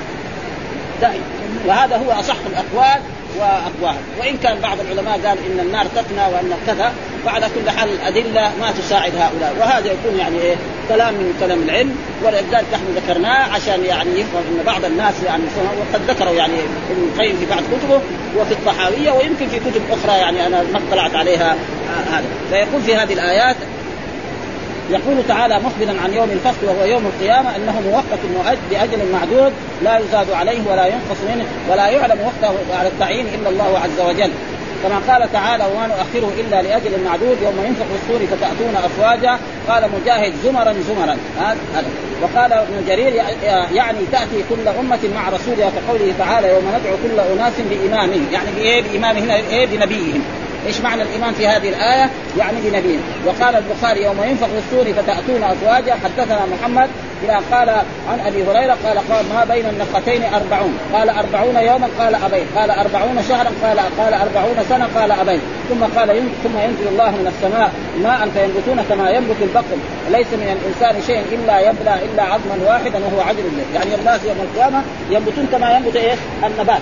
دائم 1.00 1.22
وهذا 1.66 1.96
هو 1.96 2.20
أصح 2.20 2.36
الأقوال 2.46 3.00
واقواها 3.38 3.98
وإن 4.20 4.36
كان 4.36 4.58
بعض 4.60 4.80
العلماء 4.80 5.12
قال 5.12 5.38
إن 5.38 5.60
النار 5.60 5.86
تفنى 5.86 6.22
وأن 6.32 6.52
كذا 6.66 6.92
فعلى 7.26 7.46
كل 7.54 7.70
حال 7.70 7.88
الادله 7.88 8.52
ما 8.60 8.72
تساعد 8.78 9.12
هؤلاء. 9.14 9.54
وهذا 9.60 9.86
يكون 9.86 10.18
يعني 10.18 10.40
إيه 10.40 10.56
كلام 10.88 11.14
من 11.14 11.36
كلام 11.40 11.62
العلم 11.62 11.96
ولذلك 12.24 12.66
نحن 12.72 12.84
ذكرناه 12.96 13.52
عشان 13.52 13.84
يعني 13.84 14.10
يفهم 14.10 14.42
إن 14.50 14.64
بعض 14.66 14.84
الناس 14.84 15.14
يعني 15.26 15.42
وقد 15.80 16.10
ذكروا 16.10 16.34
يعني 16.34 16.54
ابن 16.90 17.02
القيم 17.12 17.36
في 17.36 17.46
بعض 17.46 17.62
كتبه 17.62 18.00
وفي 18.36 18.52
الطحاوية 18.52 19.10
ويمكن 19.10 19.48
في 19.48 19.58
كتب 19.58 19.82
أخرى 19.90 20.18
يعني 20.18 20.46
أنا 20.46 20.62
ما 20.62 20.80
اطلعت 20.88 21.14
عليها 21.14 21.56
هذا. 22.12 22.24
فيقول 22.50 22.82
في 22.82 22.96
هذه 22.96 23.12
الآيات 23.12 23.56
يقول 24.90 25.16
تعالى 25.28 25.58
مخبرا 25.58 26.00
عن 26.04 26.14
يوم 26.14 26.30
الفصل 26.30 26.66
وهو 26.66 26.84
يوم 26.84 27.06
القيامة 27.06 27.56
أنه 27.56 27.80
موقت 27.80 28.58
بأجل 28.70 28.98
معدود 29.12 29.52
لا 29.82 29.98
يزاد 29.98 30.30
عليه 30.30 30.60
ولا 30.70 30.86
ينقص 30.86 31.20
منه 31.34 31.44
ولا 31.70 31.88
يعلم 31.88 32.18
وقته 32.20 32.78
على 32.78 32.88
التعيين 32.88 33.26
إلا 33.26 33.48
الله 33.48 33.78
عز 33.78 34.08
وجل. 34.08 34.30
كما 34.82 34.98
قال 35.08 35.32
تعالى 35.32 35.64
وما 35.64 35.86
نؤخره 35.86 36.32
إلا 36.40 36.62
لأجل 36.62 37.04
معدود 37.04 37.36
يوم 37.42 37.64
ينفخ 37.66 37.86
الصور 37.94 38.26
فتأتون 38.26 38.76
أفواجا. 38.76 39.38
قال 39.68 39.88
مجاهد 40.00 40.32
زمرا 40.44 40.74
زمرا. 40.88 41.16
وقال 42.22 42.52
ابن 42.52 42.84
جرير 42.88 43.12
يعني 43.74 43.98
تأتي 44.12 44.44
كل 44.50 44.68
أمة 44.80 44.98
مع 45.14 45.28
رسولها 45.28 45.70
كقوله 45.70 46.14
تعالى 46.18 46.48
يوم 46.48 46.64
ندعو 46.68 46.96
كل 47.02 47.20
أناس 47.20 47.52
بامامهم 47.70 48.26
يعني 48.32 48.50
بإيه؟ 48.56 48.82
بإمامهم 48.82 49.30
إيه؟ 49.30 49.66
بنبيهم. 49.66 50.22
إيش 50.66 50.80
معنى 50.80 51.02
الإيمان 51.02 51.32
في 51.32 51.46
هذه 51.46 51.68
الآية؟ 51.68 52.10
يعني 52.38 52.58
بنبيه. 52.64 52.98
وقال 53.26 53.54
البخاري 53.56 54.02
يوم 54.02 54.22
ينفخ 54.22 54.46
الصور 54.58 54.92
فتأتون 54.92 55.42
افواجا 55.42 55.94
حدثنا 56.04 56.40
محمد 56.46 56.88
إلى 57.24 57.38
قال 57.52 57.68
عن 58.10 58.20
أبي 58.26 58.42
هريرة 58.42 58.76
قال 58.84 58.98
قال 59.10 59.24
ما 59.34 59.44
بين 59.44 59.64
النفختين 59.66 60.22
أربعون. 60.24 60.78
قال 60.92 61.08
أربعون 61.08 61.56
يوما 61.56 61.88
قال 61.98 62.14
أبين. 62.14 62.46
قال 62.56 62.70
أربعون 62.70 63.22
شهرا 63.28 63.50
قال 63.62 63.78
قال 63.98 64.14
أربعون 64.14 64.56
سنة 64.68 64.88
قال 65.00 65.12
أبين. 65.12 65.40
ثم 65.68 65.98
قال 65.98 66.08
ثم 66.44 66.58
ينزل 66.58 66.88
الله 66.88 67.10
من 67.10 67.32
السماء 67.36 67.70
ماء 68.02 68.28
فينبتون 68.34 68.84
كما 68.88 69.10
ينبت 69.10 69.36
البقل 69.42 69.78
ليس 70.10 70.26
من 70.32 70.56
الإنسان 70.56 71.02
شيء 71.06 71.22
إلا 71.32 71.60
يبلى 71.60 71.94
إلا 72.04 72.22
عظما 72.22 72.56
واحدا 72.66 72.98
وهو 72.98 73.20
عدل 73.20 73.44
يعني 73.74 73.94
الناس 73.94 74.20
يوم 74.24 74.36
القيامة 74.40 74.82
ينبتون 75.10 75.46
كما 75.52 75.76
ينبت 75.76 75.96
إيه 75.96 76.14
النبات. 76.44 76.80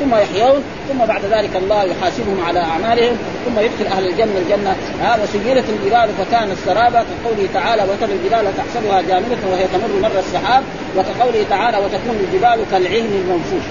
ثم 0.00 0.14
يحيون 0.14 0.62
ثم 0.88 0.98
بعد 0.98 1.24
ذلك 1.24 1.56
الله 1.56 1.84
يحاسبهم 1.84 2.44
على 2.46 2.60
أعمالهم 2.60 3.16
ثم 3.46 3.60
يدخل 3.60 3.86
أهل 3.96 4.06
الجنة 4.06 4.38
الجنة. 4.38 4.76
ها 5.00 5.18
وسيرت 5.22 5.64
الجبال 5.68 6.08
فكانت 6.18 6.56
سرابا 6.66 7.04
كقوله 7.10 7.48
تعالى 7.54 7.82
وترى 7.82 8.12
الجبال 8.12 8.52
تحسبها 8.56 9.02
جامدة 9.02 9.38
وهي 9.52 9.64
تمر 9.72 10.00
مر 10.02 10.18
السحاب 10.18 10.62
وكقوله 10.96 11.44
تعالى 11.50 11.78
وتكون 11.78 12.26
الجبال 12.26 12.64
كالعهن 12.70 13.22
المنفوش 13.24 13.64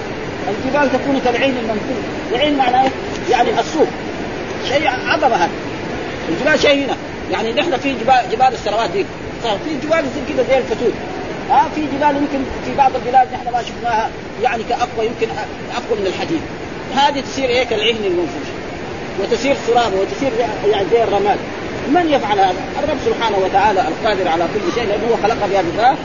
الجبال 0.48 0.92
تكون 0.92 1.20
كالعين 1.24 1.56
المنفوش. 1.56 2.04
العين 2.32 2.56
معناه 2.56 2.90
يعني 3.30 3.60
السوق. 3.60 3.88
شيء 4.68 4.88
عظمه 4.88 5.36
هذا. 5.36 5.50
الجبال 6.28 6.60
شيء 6.60 6.84
هنا. 6.84 6.96
يعني 7.32 7.52
نحن 7.52 7.76
في 7.76 7.92
جبال 7.92 8.22
جبال 8.32 8.52
السروات 8.52 8.90
دي. 8.90 9.06
في 9.42 9.86
جبال 9.86 10.04
كذا 10.28 10.44
زي 10.48 10.58
الفتوت 10.58 10.92
ها 11.50 11.68
في 11.74 11.80
جبال 11.80 12.16
يمكن 12.16 12.38
في 12.64 12.74
بعض 12.78 12.96
البلاد 12.96 13.28
نحن 13.32 13.52
ما 13.52 13.62
شفناها 13.62 14.10
يعني 14.42 14.62
كأقوى 14.62 15.06
يمكن 15.06 15.26
أقوى 15.76 16.00
من 16.00 16.06
الحديد. 16.06 16.40
هذه 16.94 17.20
تصير 17.20 17.48
إيه 17.48 17.64
كالعهن 17.64 18.04
المنفوش 18.04 18.48
وتسير 19.20 19.56
سرابه 19.66 19.96
وتسير 19.96 20.32
يعني 20.72 20.86
زي 20.90 21.02
الرماد. 21.04 21.38
من 21.88 22.10
يفعل 22.10 22.38
هذا؟ 22.38 22.54
الرب 22.84 22.98
سبحانه 23.06 23.38
وتعالى 23.38 23.80
القادر 23.80 24.28
على 24.28 24.44
كل 24.54 24.72
شيء 24.74 24.88
لأنه 24.88 25.04
هو 25.10 25.16
خلق 25.22 25.46
بهذا 25.46 25.96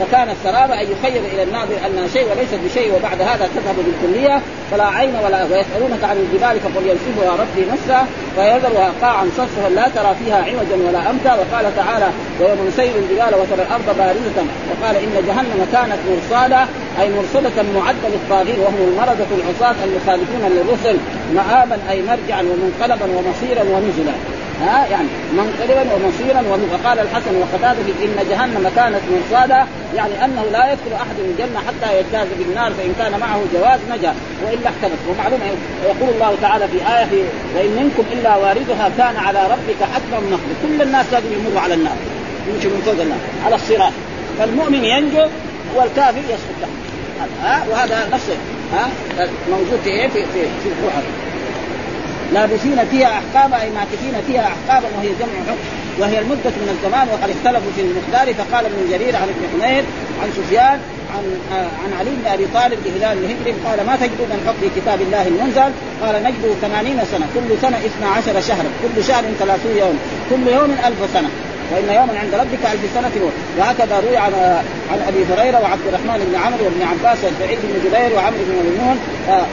فكان 0.00 0.28
السراب 0.30 0.70
أن 0.70 0.86
يخير 0.92 1.22
إلى 1.34 1.42
الناظر 1.42 1.76
انها 1.86 2.08
شيء 2.08 2.26
وليست 2.30 2.58
بشيء 2.64 2.94
وبعد 2.96 3.20
هذا 3.20 3.48
تذهب 3.54 3.76
بالكلية 3.76 4.40
فلا 4.70 4.86
عين 4.86 5.14
ولا 5.24 5.42
ويسألونك 5.42 6.04
عن 6.04 6.16
الجبال 6.16 6.60
فقل 6.60 6.86
ينسفها 6.86 7.32
ربي 7.32 7.66
نفسا 7.72 8.06
فيذرها 8.36 8.92
قاعا 9.02 9.24
صفصفا 9.36 9.68
لا 9.68 9.88
ترى 9.88 10.14
فيها 10.24 10.36
عوجا 10.36 10.88
ولا 10.88 11.10
أمتا 11.10 11.34
وقال 11.34 11.76
تعالى 11.76 12.06
ويوم 12.40 12.68
نسير 12.68 12.92
الجبال 12.96 13.40
وترى 13.40 13.62
الأرض 13.62 13.98
بارزة 13.98 14.46
وقال 14.70 14.96
إن 14.96 15.26
جهنم 15.26 15.66
كانت 15.72 15.98
مرصادا 16.10 16.66
أي 17.00 17.10
مرصدة 17.10 17.62
معدة 17.74 18.08
للطاغين 18.08 18.60
وهم 18.60 18.76
المرضة 18.88 19.30
العصاة 19.38 19.76
المخالفون 19.84 20.50
للرسل 20.50 20.98
مآبا 21.34 21.78
أي 21.90 22.02
مرجعا 22.02 22.42
ومنقلبا 22.42 23.06
ومصيرا 23.16 23.62
ونزلا 23.62 24.14
ها 24.60 24.86
يعني 24.86 25.08
منقلبا 25.32 25.94
ومصيرا 25.94 26.42
وقال 26.72 26.98
الحسن 26.98 27.36
وقتاده 27.40 27.92
إن 28.04 28.16
جهنم 28.30 28.70
كانت 28.76 29.00
مرصادا 29.12 29.66
يعني 29.96 30.24
أنه 30.24 30.44
لا 30.52 30.72
يدخل 30.72 30.92
أحد 30.94 31.16
الجنة 31.18 31.60
حتى 31.66 31.98
يجتاز 31.98 32.26
بالنار 32.38 32.72
فإن 32.72 32.94
كان 32.98 33.20
معه 33.20 33.40
جواز 33.54 33.80
نجا 33.90 34.14
وإلا 34.44 34.68
احتمت 34.68 34.98
ومعلوم 35.08 35.40
يقول 35.84 36.14
الله 36.14 36.34
تعالى 36.42 36.68
في 36.68 36.76
آية 36.76 37.24
وإن 37.56 37.70
منكم 37.70 38.04
إلا 38.12 38.36
واردها 38.36 38.90
كان 38.98 39.16
على 39.16 39.42
ربك 39.44 39.80
حتما 39.94 40.30
نقض 40.30 40.48
كل 40.62 40.82
الناس 40.82 41.06
لازم 41.12 41.26
يمروا 41.32 41.60
على 41.60 41.74
النار 41.74 41.96
يمشي 42.48 42.68
من 42.68 42.82
فوق 42.84 43.00
النار 43.00 43.18
على 43.46 43.54
الصراط. 43.54 43.92
فالمؤمن 44.38 44.84
ينجو 44.84 45.26
والكافر 45.76 46.18
يسقط. 46.18 46.70
تحت 47.18 47.28
ها 47.44 47.64
وهذا 47.70 48.08
نفسه 48.12 48.36
ها 48.72 48.88
موجود 49.50 49.80
في 49.84 49.90
إيه؟ 49.90 50.08
في 50.08 50.20
في 50.20 50.40
في 50.62 50.68
القرآن. 50.68 51.02
لابسين 52.32 52.78
فيها 52.90 53.08
احقابا 53.18 53.62
أي 53.62 53.70
ماكثين 53.70 54.14
فيها 54.26 54.48
احقابا 54.52 54.88
وهي 54.96 55.08
جمع 55.20 55.36
حكم 55.48 55.64
وهي 55.98 56.18
المدة 56.18 56.54
من 56.62 56.68
الزمان 56.74 57.08
وقد 57.08 57.30
اختلفوا 57.30 57.72
في 57.76 57.80
المقدار. 57.80 58.34
فقال 58.34 58.66
ابن 58.66 58.80
جرير 58.90 59.16
عن 59.16 59.28
ابن 59.34 59.44
حميد 59.52 59.84
عن 60.22 60.28
سفيان 60.36 60.78
عن 61.14 61.24
آه 61.52 61.68
عن 61.84 61.90
علي 61.98 62.10
بن 62.10 62.26
أبي 62.26 62.46
طالب 62.54 62.78
بهلال 62.84 63.18
الهجري 63.18 63.54
قال 63.66 63.86
ما 63.86 63.96
تجدون 63.96 64.28
من 64.34 64.40
حكم 64.46 64.62
كتاب 64.76 65.00
الله 65.00 65.28
المنزل؟ 65.28 65.70
قال 66.02 66.14
نجد 66.22 66.42
ثمانين 66.62 66.98
سنة 67.12 67.26
كل 67.34 67.48
سنة 67.62 67.76
اثنا 67.76 68.08
عشر 68.16 68.40
شهرا 68.48 68.70
كل 68.82 69.04
شهر 69.04 69.24
ثلاثون 69.38 69.76
يوم 69.76 69.98
كل 70.30 70.52
يوم 70.52 70.70
ألف 70.86 71.00
سنة 71.14 71.30
وإن 71.72 71.88
يوما 71.98 72.18
عند 72.20 72.34
ربك 72.34 72.62
ألف 72.72 72.82
سنة 72.94 73.30
وهكذا 73.58 74.00
روي 74.06 74.16
عن 74.16 74.32
عن 74.92 74.98
أبي 75.08 75.24
هريرة 75.30 75.60
وعبد 75.62 75.86
الرحمن 75.88 76.18
بن 76.28 76.34
عمرو 76.44 76.64
وابن 76.64 76.82
عباس 76.82 77.18
وسعيد 77.18 77.58
بن 77.62 77.74
جبير 77.84 78.16
وعمرو 78.16 78.44
بن 78.48 78.54
ميمون 78.70 78.98
آه 79.28 79.46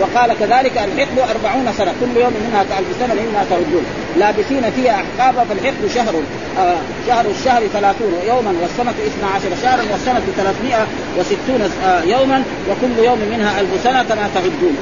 وقال 0.00 0.32
كذلك 0.40 0.72
الحقل 0.78 1.30
أربعون 1.30 1.66
سنة. 1.78 1.92
كل 2.00 2.20
يوم 2.20 2.32
منها 2.46 2.64
كألف 2.70 2.88
سنة 3.00 3.14
مما 3.14 3.44
تعدون 3.50 3.84
لابسين 4.18 4.70
فيها 4.76 5.02
أحقابا 5.02 5.44
فالحقل 5.44 5.90
شهر 5.94 6.14
آه 6.58 6.76
شهر 7.08 7.24
الشهر 7.26 7.66
ثلاثون 7.66 8.14
يوما 8.28 8.54
والسنة 8.62 8.94
اثنا 9.06 9.28
عشر 9.34 9.50
شهرا 9.62 9.82
والسنة 9.92 10.22
ثلاثمائة 10.36 10.86
وستون 11.18 11.70
آه 11.84 12.02
يوما 12.02 12.42
وكل 12.70 13.04
يوم 13.04 13.18
منها 13.30 13.60
ألف 13.60 13.82
سنة 13.84 14.02
كما 14.02 14.28
تعدون. 14.34 14.76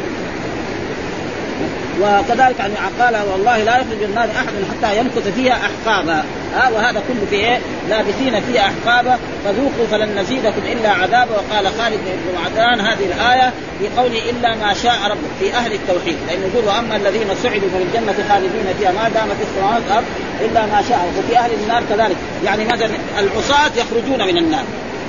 وكذلك 2.01 2.59
يعني 2.59 2.75
قال 3.01 3.17
والله 3.33 3.59
لا 3.59 3.77
يخرج 3.77 4.03
النار 4.03 4.29
أحد 4.37 4.49
حتى 4.71 4.99
يمكث 4.99 5.35
فيها 5.35 5.53
أحقابا. 5.53 6.25
وهذا 6.73 7.03
كله 7.09 7.27
في 7.31 7.37
إيه؟ 7.37 7.59
لابسين 7.89 8.41
فيها 8.41 8.63
أحقابا. 8.63 9.19
فذوقوا 9.45 9.87
فلن 9.91 10.19
نزيدكم 10.19 10.63
إلا 10.73 10.91
عذابا. 10.91 11.31
وقال 11.33 11.67
خالد 11.79 11.99
بن 12.05 12.41
معدان 12.43 12.81
هذه 12.81 13.07
الآية 13.07 13.53
في 13.79 13.89
قوله 14.01 14.31
إلا 14.31 14.55
ما 14.55 14.75
شاء 14.75 14.99
ربك 15.11 15.31
في 15.41 15.55
أهل 15.55 15.73
التوحيد. 15.73 16.17
لأنه 16.29 16.43
يقول 16.55 16.65
وأما 16.65 16.97
الذين 16.97 17.29
سعدوا 17.43 17.69
ففي 17.69 17.83
الجنة 17.83 18.29
خالدين 18.29 18.67
فيها 18.79 18.93
ما 18.93 19.09
دامت 19.09 19.37
السماوات 19.43 19.83
والارض 19.83 20.05
إلا 20.41 20.67
ما 20.67 20.83
شاء 20.89 21.13
وفي 21.19 21.39
أهل 21.39 21.51
النار 21.63 21.83
كذلك. 21.91 22.17
يعني 22.45 22.65
مثلا 22.65 22.91
العصاة 23.19 23.71
يخرجون 23.77 24.27
من 24.27 24.37
النار 24.37 24.65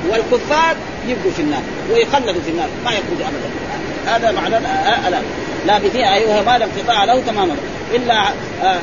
والكفار 0.10 0.76
يبقوا 1.08 1.32
في 1.32 1.42
النار 1.42 1.62
ويخلدوا 1.92 2.42
في 2.42 2.50
النار 2.50 2.68
ما 2.86 2.92
يخرجوا 2.92 3.28
ابدا. 3.28 3.71
هذا 4.08 4.32
معنى 4.32 4.58
الآن 4.58 5.24
لابثين 5.68 6.04
ايها 6.04 6.42
ما 6.42 6.58
لم 6.58 6.70
انقطاع 6.78 7.06
له 7.06 7.22
تماما. 7.28 7.56
إلا 7.94 8.28
آه 8.64 8.80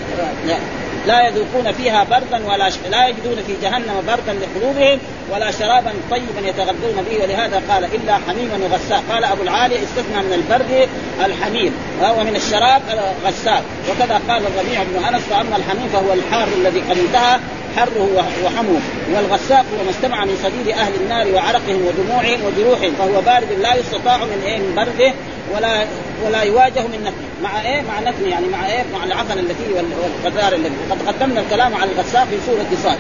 لا. 1.07 1.29
يذوقون 1.29 1.73
فيها 1.73 2.05
بردا 2.05 2.47
ولا 2.47 2.71
ش... 2.71 2.75
لا 2.91 3.09
يجدون 3.09 3.37
في 3.47 3.55
جهنم 3.63 4.03
بردا 4.07 4.39
لقلوبهم 4.39 4.99
ولا 5.33 5.51
شرابا 5.51 5.93
طيبا 6.11 6.49
يتغذون 6.49 7.05
به. 7.11 7.23
ولهذا 7.23 7.63
قال 7.71 7.85
إلا 7.85 8.15
حميما 8.15 8.59
وغساق 8.63 9.03
قال 9.11 9.25
أبو 9.25 9.43
العالي 9.43 9.75
استثنى 9.75 10.23
من 10.23 10.33
البرد 10.33 10.89
الحميم. 11.25 11.73
ومن 12.19 12.37
الشراب 12.37 12.83
غساق 13.27 13.63
وكذا 13.91 14.21
قال 14.29 14.43
الربيع 14.47 14.83
بن 14.83 15.05
أنس 15.05 15.23
فأما 15.23 15.57
الحميم 15.57 15.89
فهو 15.89 16.13
الحار 16.13 16.49
الذي 16.59 16.81
قد 16.81 16.99
انتهى 16.99 17.39
حره 17.79 18.09
وحمه 18.45 18.81
والغساق 19.15 19.65
هو 19.79 19.85
ما 19.85 19.91
استمع 19.91 20.25
من 20.25 20.37
صديد 20.43 20.69
أهل 20.69 20.93
النار 20.95 21.35
وعرقهم 21.35 21.87
ودموعهم 21.87 22.41
وجروحهم 22.47 22.93
فهو 22.99 23.21
بارد 23.21 23.53
لا 23.61 23.75
يستطاع 23.75 24.17
من 24.17 24.43
إيه 24.47 24.59
من 24.59 24.75
برده 24.77 25.13
ولا 25.55 25.85
ولا 26.27 26.43
يواجه 26.43 26.81
من 26.81 26.99
نتنه 27.01 27.29
مع 27.43 27.63
إيه؟ 27.63 27.83
مع 27.83 28.01
نتنه 28.01 28.29
يعني 28.29 28.47
مع 28.47 28.67
إيه؟ 28.67 28.85
مع 28.93 29.05
العفن 29.05 29.39
التي 29.39 29.65
والقذار 30.25 30.53
الذي. 30.53 30.75
قد 30.91 30.99
قدمنا 31.09 31.41
الكلام 31.41 31.75
على 31.75 31.91
الغساق 31.93 32.25
في 32.25 32.37
سورة 32.47 32.67
صاد 32.85 32.99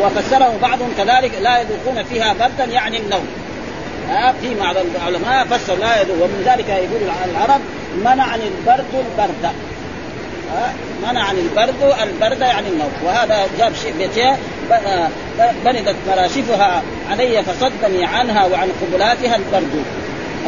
وفسره 0.00 0.58
بعضهم 0.62 0.88
كذلك 0.98 1.32
لا 1.42 1.60
يذوقون 1.60 2.02
فيها 2.02 2.34
بردا 2.40 2.72
يعني 2.72 2.96
النوم 2.96 3.26
آه 4.10 4.34
في 4.42 4.54
بعض 4.54 4.76
العلماء 4.76 5.44
فسر 5.44 5.74
لا 5.74 6.02
يذوق 6.02 6.16
ومن 6.16 6.42
ذلك 6.46 6.68
يقول 6.68 7.10
العرب 7.34 7.60
منعني 8.04 8.42
البرد 8.44 8.84
البرد. 8.94 9.52
منع 11.02 11.22
عن 11.22 11.38
البرد 11.38 11.94
البرد 12.02 12.40
يعني 12.40 12.68
النوم 12.68 12.92
وهذا 13.04 13.46
جاب 13.58 13.72
شيء 13.82 13.94
بشيء 13.98 14.36
بندت 15.64 15.96
مراشفها 16.08 16.82
علي 17.10 17.42
فصدني 17.42 18.04
عنها 18.04 18.46
وعن 18.46 18.68
قبلاتها 18.82 19.36
البرد. 19.36 19.84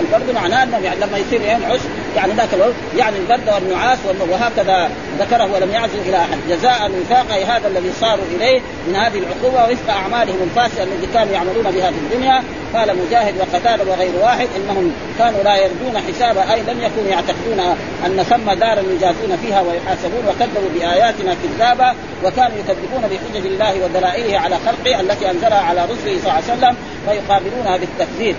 البرد 0.00 0.35
معناه 0.35 0.62
أنه 0.62 0.78
يعني 0.78 1.00
لما 1.00 1.18
يصير 1.18 1.40
ينعس 1.40 1.80
يعني 2.16 2.33
ذاك 2.33 2.54
الوقت 2.54 2.74
يعني 2.96 3.16
البرد 3.16 3.48
والنعاس 3.54 3.98
وهكذا 4.30 4.90
ذكره 5.20 5.52
ولم 5.54 5.70
يعزل 5.70 5.98
إلى 6.07 6.16
أحد. 6.16 6.38
جزاء 6.48 6.90
وفاق 7.00 7.38
هذا 7.48 7.68
الذي 7.68 7.92
صاروا 8.00 8.24
إليه 8.37 8.61
من 8.88 8.96
هذه 8.96 9.18
العقوبة 9.18 9.72
وفق 9.72 9.94
أعمالهم 9.94 10.37
الفاسده 10.42 10.83
التي 10.83 11.07
كانوا 11.14 11.33
يعملون 11.33 11.64
بها 11.64 11.90
في 11.90 11.96
الدنيا. 11.98 12.42
قال 12.74 12.96
مجاهد 13.07 13.35
وقتاده 13.38 13.90
وغير 13.90 14.12
واحد 14.22 14.48
إنهم 14.57 14.92
كانوا 15.18 15.42
لا 15.42 15.57
يرجون 15.57 16.02
حسابا 16.09 16.52
أي 16.52 16.62
لم 16.62 16.80
يكونوا 16.80 17.11
يعتقدون 17.11 17.61
أن 18.07 18.22
ثم 18.22 18.52
دارا 18.52 18.80
يجازون 18.80 19.37
فيها 19.42 19.61
ويحاسبون 19.61 20.24
وكذبوا 20.28 20.68
بآياتنا 20.74 21.37
كذابا 21.42 21.94
وكانوا 22.24 22.59
يكذبون 22.59 23.02
بحجج 23.02 23.46
الله 23.46 23.85
ودلائله 23.85 24.38
على 24.38 24.57
خلقه 24.66 25.00
التي 25.00 25.30
أنزلها 25.30 25.61
على 25.61 25.85
رسله 25.85 26.18
صلى 26.22 26.33
الله 26.33 26.33
عليه 26.33 26.44
وسلم 26.44 26.76
فيقابلونها 27.09 27.76
بالتكذيب. 27.76 28.37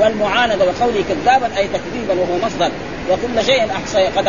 والمعاندة 0.00 0.64
وقوله 0.64 1.04
كذابا 1.08 1.46
أي 1.58 1.68
تكذيبا 1.68 2.14
وهو 2.20 2.46
مصدر. 2.46 2.70
وكل 3.10 3.44
شيء 3.44 3.70
احصي 3.70 4.06
قد 4.06 4.28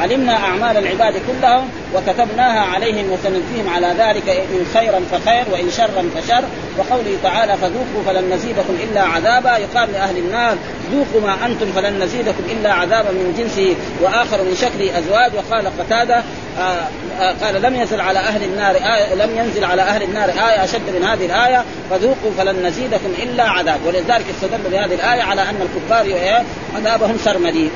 علمنا 0.00 0.32
أعمال 0.32 0.76
العباد 0.76 1.14
كلهم 1.26 1.68
وكتبناها 1.94 2.60
عليهم 2.60 3.12
وسنجزيهم 3.12 3.68
على 3.74 3.86
ذلك 3.86 4.28
إن 4.28 4.66
خيرا 4.74 5.00
فخير 5.12 5.44
وإن 5.52 5.70
شرا 5.70 6.10
فشر. 6.14 6.44
وقوله 6.78 7.18
تعالى 7.22 7.56
فذوقوا 7.56 8.02
فلن 8.06 8.32
نزيدكم 8.34 8.76
إلا 8.90 9.00
عذابا. 9.00 9.56
يقال 9.56 9.92
لأهل 9.92 10.18
النار 10.18 10.56
ذوقوا 10.92 11.20
ما 11.20 11.46
أنتم 11.46 11.72
فلن 11.72 12.02
نزيدكم 12.02 12.44
إلا 12.52 12.72
عذابا 12.72 13.10
من 13.10 13.34
جنسه. 13.38 13.76
وآخر 14.02 14.42
من 14.42 14.56
شكله 14.56 14.98
أزواج 14.98 15.32
وقال 15.34 15.66
قتادة 15.78 16.16
آه 16.16 16.60
آه 16.60 16.88
قال 17.42 17.62
لم 17.62 17.74
ينزل 17.74 18.00
على 18.00 18.18
أهل 18.18 18.42
النار 18.42 18.74
آية 18.74 19.14
لم 19.14 19.38
ينزل 19.38 19.64
على 19.64 19.82
أهل 19.82 20.02
النار 20.02 20.28
آية 20.28 20.64
أشد 20.64 20.90
من 20.96 21.04
هذه 21.04 21.26
الآية 21.26 21.64
فذوقوا 21.90 22.30
فلن 22.38 22.66
نزيدكم 22.66 23.10
إلا 23.22 23.44
عذاب. 23.44 23.80
ولذلك 23.86 24.24
استدل 24.34 24.70
بهذه 24.70 24.94
الآية 24.94 25.22
على 25.22 25.42
أن 25.42 25.56
الكفار 25.62 26.06
عذابهم 26.76 27.18
سرمدي. 27.24 27.70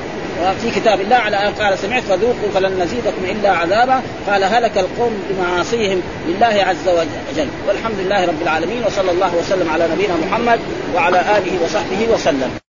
في 0.63 0.71
كتاب 0.71 1.01
الله 1.01 1.17
على 1.17 1.37
ان 1.37 1.53
قال 1.53 1.79
سمعت 1.79 2.03
فذوقوا 2.03 2.51
فلن 2.55 2.83
نزيدكم 2.83 3.25
إلا 3.25 3.51
عذابا. 3.51 4.03
قال 4.31 4.45
هلك 4.45 4.79
القوم 4.79 5.23
بمعاصيهم 5.31 6.03
لله 6.29 6.65
عز 6.69 6.89
وجل. 6.89 7.49
والحمد 7.69 7.99
لله 7.99 8.27
رب 8.27 8.43
العالمين 8.43 8.85
وصلى 8.87 9.11
الله 9.11 9.35
وسلم 9.35 9.71
على 9.71 9.89
نبينا 9.95 10.15
محمد 10.27 10.61
وعلى 10.95 11.21
آله 11.21 11.65
وصحبه 11.65 12.15
وسلم. 12.15 12.70